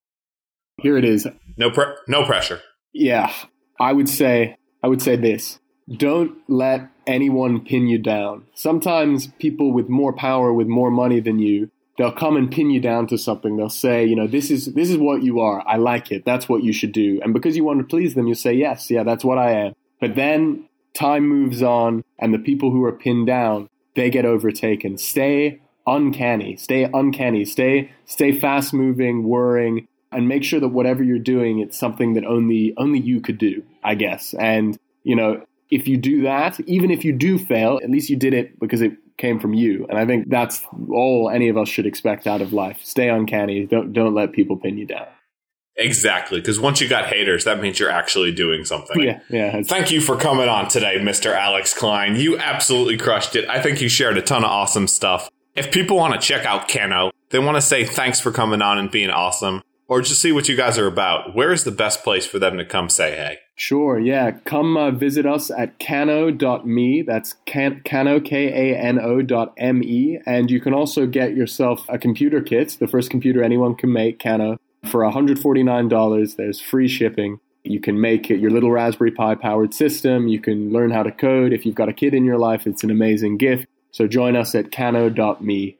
Here 0.81 0.97
it 0.97 1.05
is. 1.05 1.27
No, 1.57 1.71
pre- 1.71 1.97
no 2.07 2.25
pressure. 2.25 2.61
Yeah, 2.93 3.33
I 3.81 3.93
would 3.93 4.09
say, 4.09 4.57
I 4.83 4.89
would 4.89 5.03
say 5.03 5.17
this: 5.17 5.59
don't 5.97 6.37
let 6.49 6.89
anyone 7.07 7.65
pin 7.65 7.87
you 7.87 7.99
down. 7.99 8.45
Sometimes 8.55 9.29
people 9.39 9.73
with 9.73 9.89
more 9.89 10.13
power, 10.13 10.53
with 10.53 10.67
more 10.67 10.91
money 10.91 11.21
than 11.21 11.39
you, 11.39 11.71
they'll 11.97 12.13
come 12.13 12.37
and 12.37 12.51
pin 12.51 12.71
you 12.71 12.81
down 12.81 13.07
to 13.09 13.19
something. 13.19 13.57
They'll 13.57 13.71
say, 13.71 14.05
you 14.05 14.17
know, 14.17 14.27
this 14.27 14.51
is 14.51 14.75
this 14.75 14.91
is 14.91 14.99
what 14.99 15.23
you 15.23 15.41
are. 15.41 15.67
I 15.67 15.77
like 15.77 16.13
it. 16.13 16.25
That's 16.25 16.49
what 16.49 16.63
you 16.63 16.73
should 16.73 16.93
do. 16.93 17.21
And 17.23 17.33
because 17.33 17.57
you 17.57 17.65
want 17.65 17.81
to 17.81 17.85
please 17.85 18.15
them, 18.15 18.27
you 18.27 18.35
say, 18.35 18.53
yes, 18.53 18.91
yeah, 18.91 19.03
that's 19.03 19.25
what 19.25 19.39
I 19.39 19.53
am. 19.53 19.75
But 20.01 20.15
then 20.15 20.69
time 20.95 21.27
moves 21.29 21.63
on, 21.63 22.05
and 22.19 22.33
the 22.33 22.39
people 22.39 22.71
who 22.71 22.85
are 22.85 22.93
pinned 22.93 23.27
down 23.27 23.69
they 23.99 24.11
get 24.11 24.25
overtaken. 24.25 24.97
Stay 24.97 25.61
uncanny. 25.85 26.57
Stay 26.57 26.85
uncanny. 26.85 27.45
Stay 27.45 27.91
stay 28.07 28.31
fast 28.31 28.73
moving, 28.73 29.25
whirring, 29.25 29.89
and 30.13 30.29
make 30.29 30.45
sure 30.45 30.61
that 30.61 30.69
whatever 30.69 31.03
you're 31.03 31.19
doing, 31.19 31.59
it's 31.59 31.77
something 31.77 32.15
that 32.15 32.25
only 32.25 32.75
only 32.77 33.01
you 33.01 33.21
could 33.21 33.39
do. 33.39 33.65
I 33.83 33.97
guess. 33.97 34.35
And 34.35 34.79
you 35.03 35.17
know, 35.17 35.43
if 35.71 35.87
you 35.87 35.97
do 35.97 36.23
that, 36.23 36.59
even 36.61 36.91
if 36.91 37.05
you 37.05 37.13
do 37.13 37.39
fail, 37.39 37.81
at 37.83 37.91
least 37.91 38.09
you 38.09 38.17
did 38.17 38.35
it 38.35 38.59
because 38.59 38.81
it 38.81 38.93
came 39.17 39.39
from 39.39 39.55
you. 39.55 39.87
And 39.89 39.99
I 39.99 40.07
think 40.07 40.29
that's 40.29 40.65
all 40.91 41.31
any 41.31 41.49
of 41.49 41.57
us 41.57 41.69
should 41.69 41.87
expect 41.87 42.27
out 42.27 42.41
of 42.41 42.53
life. 42.53 42.81
Stay 42.83 43.09
uncanny. 43.09 43.67
Don't 43.67 43.93
don't 43.93 44.15
let 44.15 44.33
people 44.33 44.57
pin 44.57 44.79
you 44.79 44.87
down. 44.87 45.07
Exactly, 45.81 46.41
because 46.41 46.59
once 46.59 46.81
you 46.81 46.89
got 46.89 47.07
haters, 47.07 47.45
that 47.45 47.61
means 47.61 47.79
you're 47.79 47.91
actually 47.91 48.33
doing 48.33 48.65
something. 48.65 49.01
Yeah, 49.01 49.21
yeah. 49.31 49.63
Thank 49.63 49.93
you 49.93 50.01
for 50.01 50.17
coming 50.17 50.49
on 50.49 50.67
today, 50.67 50.99
Mr. 50.99 51.33
Alex 51.33 51.73
Klein. 51.73 52.17
You 52.17 52.37
absolutely 52.37 52.97
crushed 52.97 53.37
it. 53.37 53.49
I 53.49 53.63
think 53.63 53.81
you 53.81 53.89
shared 53.89 54.19
a 54.19 54.23
ton 54.23 54.43
of 54.43 54.51
awesome 54.51 54.89
stuff. 54.89 55.31
If 55.55 55.71
people 55.71 55.97
want 55.97 56.15
to 56.15 56.21
check 56.21 56.45
out 56.45 56.69
Kano, 56.69 57.13
they 57.31 57.39
want 57.39 57.59
to 57.59 57.63
say 57.63 57.85
thanks 57.85 58.19
for 58.19 58.33
coming 58.33 58.61
on 58.61 58.79
and 58.79 58.91
being 58.91 59.11
awesome, 59.11 59.63
or 59.89 60.03
just 60.03 60.23
see 60.23 60.31
what 60.31 60.49
you 60.49 60.57
guys 60.57 60.79
are 60.79 60.87
about, 60.87 61.35
where 61.35 61.53
is 61.53 61.65
the 61.65 61.73
best 61.73 62.05
place 62.05 62.27
for 62.27 62.39
them 62.39 62.57
to 62.59 62.65
come 62.65 62.89
say 62.89 63.17
hey? 63.17 63.39
Sure, 63.57 63.99
yeah. 63.99 64.31
Come 64.45 64.77
uh, 64.77 64.93
visit 64.93 65.27
us 65.27 65.51
at 65.51 65.81
kano.me. 65.81 67.03
That's 67.03 67.35
can- 67.47 67.83
kano, 67.85 68.21
K-A-N-O 68.21 69.23
dot 69.23 69.55
M-E. 69.57 70.19
And 70.25 70.51
you 70.51 70.61
can 70.61 70.75
also 70.75 71.07
get 71.07 71.35
yourself 71.35 71.85
a 71.89 71.99
computer 71.99 72.41
kit, 72.41 72.77
the 72.79 72.87
first 72.87 73.11
computer 73.11 73.43
anyone 73.43 73.75
can 73.75 73.93
make, 73.93 74.23
Kano 74.23 74.59
for 74.87 75.01
$149, 75.03 76.37
there's 76.37 76.61
free 76.61 76.89
shipping. 76.89 77.41
You 77.65 77.81
can 77.81 78.01
make 78.01 78.31
it 78.31 78.39
your 78.39 78.51
little 78.51 78.71
Raspberry 78.71 79.11
Pi 79.11 79.35
powered 79.35 79.75
system. 79.75 80.29
You 80.29 80.41
can 80.41 80.73
learn 80.73 80.91
how 80.91 81.03
to 81.03 81.13
code. 81.13 81.53
If 81.53 81.67
you've 81.67 81.75
got 81.75 81.89
a 81.89 81.93
kid 81.93 82.15
in 82.15 82.25
your 82.25 82.39
life, 82.39 82.67
it's 82.67 82.85
an 82.85 82.91
amazing 82.91 83.37
gift. 83.37 83.67
So 83.91 84.07
join 84.07 84.37
us 84.37 84.55
at 84.55 84.73
kano.me. 84.73 85.79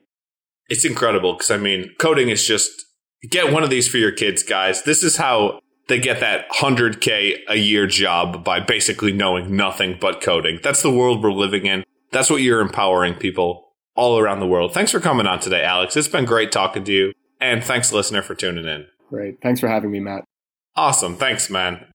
It's 0.67 0.85
incredible 0.85 1.33
because 1.33 1.49
I 1.49 1.57
mean, 1.57 1.95
coding 1.97 2.29
is 2.29 2.45
just 2.45 2.85
get 3.27 3.51
one 3.51 3.63
of 3.63 3.69
these 3.69 3.87
for 3.87 3.97
your 3.97 4.11
kids, 4.11 4.43
guys. 4.43 4.83
This 4.83 5.03
is 5.03 5.17
how 5.17 5.59
they 5.87 5.99
get 5.99 6.19
that 6.19 6.49
100K 6.51 7.39
a 7.49 7.55
year 7.55 7.87
job 7.87 8.43
by 8.43 8.59
basically 8.59 9.11
knowing 9.11 9.55
nothing 9.55 9.97
but 9.99 10.21
coding. 10.21 10.59
That's 10.63 10.81
the 10.81 10.91
world 10.91 11.23
we're 11.23 11.31
living 11.31 11.65
in. 11.65 11.83
That's 12.11 12.29
what 12.29 12.41
you're 12.41 12.61
empowering 12.61 13.15
people 13.15 13.73
all 13.95 14.17
around 14.17 14.39
the 14.39 14.47
world. 14.47 14.73
Thanks 14.73 14.91
for 14.91 14.99
coming 14.99 15.27
on 15.27 15.39
today, 15.39 15.63
Alex. 15.63 15.97
It's 15.97 16.07
been 16.07 16.25
great 16.25 16.51
talking 16.51 16.83
to 16.85 16.93
you. 16.93 17.13
And 17.41 17.63
thanks, 17.63 17.91
listener, 17.91 18.21
for 18.21 18.35
tuning 18.35 18.65
in. 18.65 18.87
Great. 19.09 19.41
Thanks 19.41 19.59
for 19.59 19.67
having 19.67 19.91
me, 19.91 19.99
Matt. 19.99 20.23
Awesome. 20.75 21.15
Thanks, 21.15 21.49
man. 21.49 21.85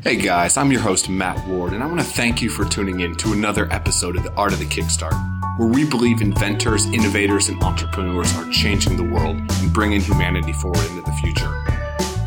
Hey 0.00 0.14
guys, 0.14 0.56
I'm 0.56 0.70
your 0.70 0.80
host, 0.80 1.08
Matt 1.08 1.44
Ward, 1.48 1.72
and 1.72 1.82
I 1.82 1.86
want 1.86 1.98
to 1.98 2.06
thank 2.06 2.40
you 2.40 2.50
for 2.50 2.64
tuning 2.64 3.00
in 3.00 3.16
to 3.16 3.32
another 3.32 3.66
episode 3.72 4.16
of 4.16 4.22
The 4.22 4.32
Art 4.34 4.52
of 4.52 4.60
the 4.60 4.64
Kickstart, 4.64 5.58
where 5.58 5.66
we 5.66 5.84
believe 5.84 6.20
inventors, 6.20 6.86
innovators, 6.86 7.48
and 7.48 7.60
entrepreneurs 7.64 8.32
are 8.36 8.48
changing 8.52 8.96
the 8.96 9.02
world 9.02 9.36
and 9.36 9.72
bringing 9.72 10.00
humanity 10.00 10.52
forward 10.52 10.86
into 10.86 11.02
the 11.02 11.10
future. 11.20 11.52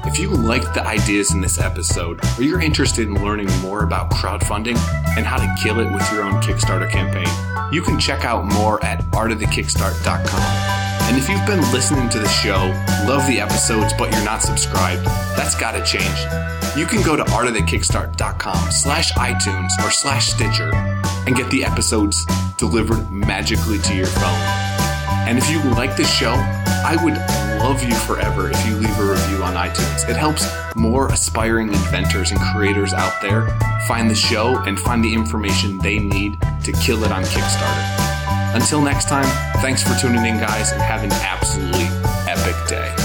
If 0.05 0.19
you 0.19 0.27
liked 0.31 0.73
the 0.73 0.85
ideas 0.85 1.33
in 1.33 1.39
this 1.39 1.61
episode, 1.61 2.19
or 2.37 2.43
you're 2.43 2.59
interested 2.59 3.07
in 3.07 3.23
learning 3.23 3.47
more 3.61 3.85
about 3.85 4.11
crowdfunding 4.11 4.77
and 5.15 5.25
how 5.25 5.37
to 5.37 5.55
kill 5.63 5.79
it 5.79 5.89
with 5.93 6.11
your 6.11 6.23
own 6.23 6.41
Kickstarter 6.41 6.91
campaign, 6.91 7.25
you 7.73 7.81
can 7.81 7.97
check 7.97 8.25
out 8.25 8.43
more 8.43 8.83
at 8.83 8.99
artofthekickstart.com. 9.11 10.90
And 11.07 11.17
if 11.17 11.27
you've 11.29 11.45
been 11.45 11.61
listening 11.71 12.09
to 12.09 12.19
the 12.19 12.27
show, 12.27 12.67
love 13.07 13.25
the 13.27 13.39
episodes, 13.39 13.93
but 13.97 14.11
you're 14.11 14.23
not 14.23 14.41
subscribed, 14.41 15.05
that's 15.35 15.55
gotta 15.55 15.83
change. 15.83 16.19
You 16.77 16.85
can 16.85 17.01
go 17.01 17.15
to 17.15 17.23
artofthekickstart.com 17.23 18.71
slash 18.71 19.11
iTunes 19.13 19.71
or 19.83 19.91
slash 19.91 20.27
Stitcher 20.27 20.71
and 21.27 21.35
get 21.35 21.49
the 21.51 21.65
episodes 21.65 22.25
delivered 22.57 23.11
magically 23.11 23.79
to 23.79 23.95
your 23.95 24.07
phone. 24.07 24.71
And 25.27 25.37
if 25.37 25.49
you 25.49 25.61
like 25.71 25.97
the 25.97 26.05
show, 26.05 26.33
I 26.83 26.97
would 27.03 27.15
love 27.61 27.83
you 27.83 27.93
forever 27.93 28.49
if 28.49 28.65
you 28.65 28.75
leave 28.75 28.97
a 28.97 29.03
review 29.03 29.43
on 29.43 29.53
iTunes. 29.53 30.09
It 30.09 30.15
helps 30.15 30.47
more 30.75 31.07
aspiring 31.09 31.67
inventors 31.67 32.31
and 32.31 32.39
creators 32.39 32.93
out 32.93 33.21
there 33.21 33.47
find 33.87 34.09
the 34.09 34.15
show 34.15 34.57
and 34.63 34.79
find 34.79 35.03
the 35.03 35.13
information 35.13 35.77
they 35.79 35.99
need 35.99 36.39
to 36.63 36.71
kill 36.71 37.03
it 37.03 37.11
on 37.11 37.23
Kickstarter. 37.23 38.00
Until 38.53 38.81
next 38.81 39.07
time, 39.07 39.25
thanks 39.61 39.81
for 39.81 39.95
tuning 39.99 40.25
in, 40.25 40.37
guys, 40.37 40.71
and 40.71 40.81
have 40.81 41.03
an 41.03 41.11
absolutely 41.13 41.87
epic 42.27 42.55
day. 42.67 43.00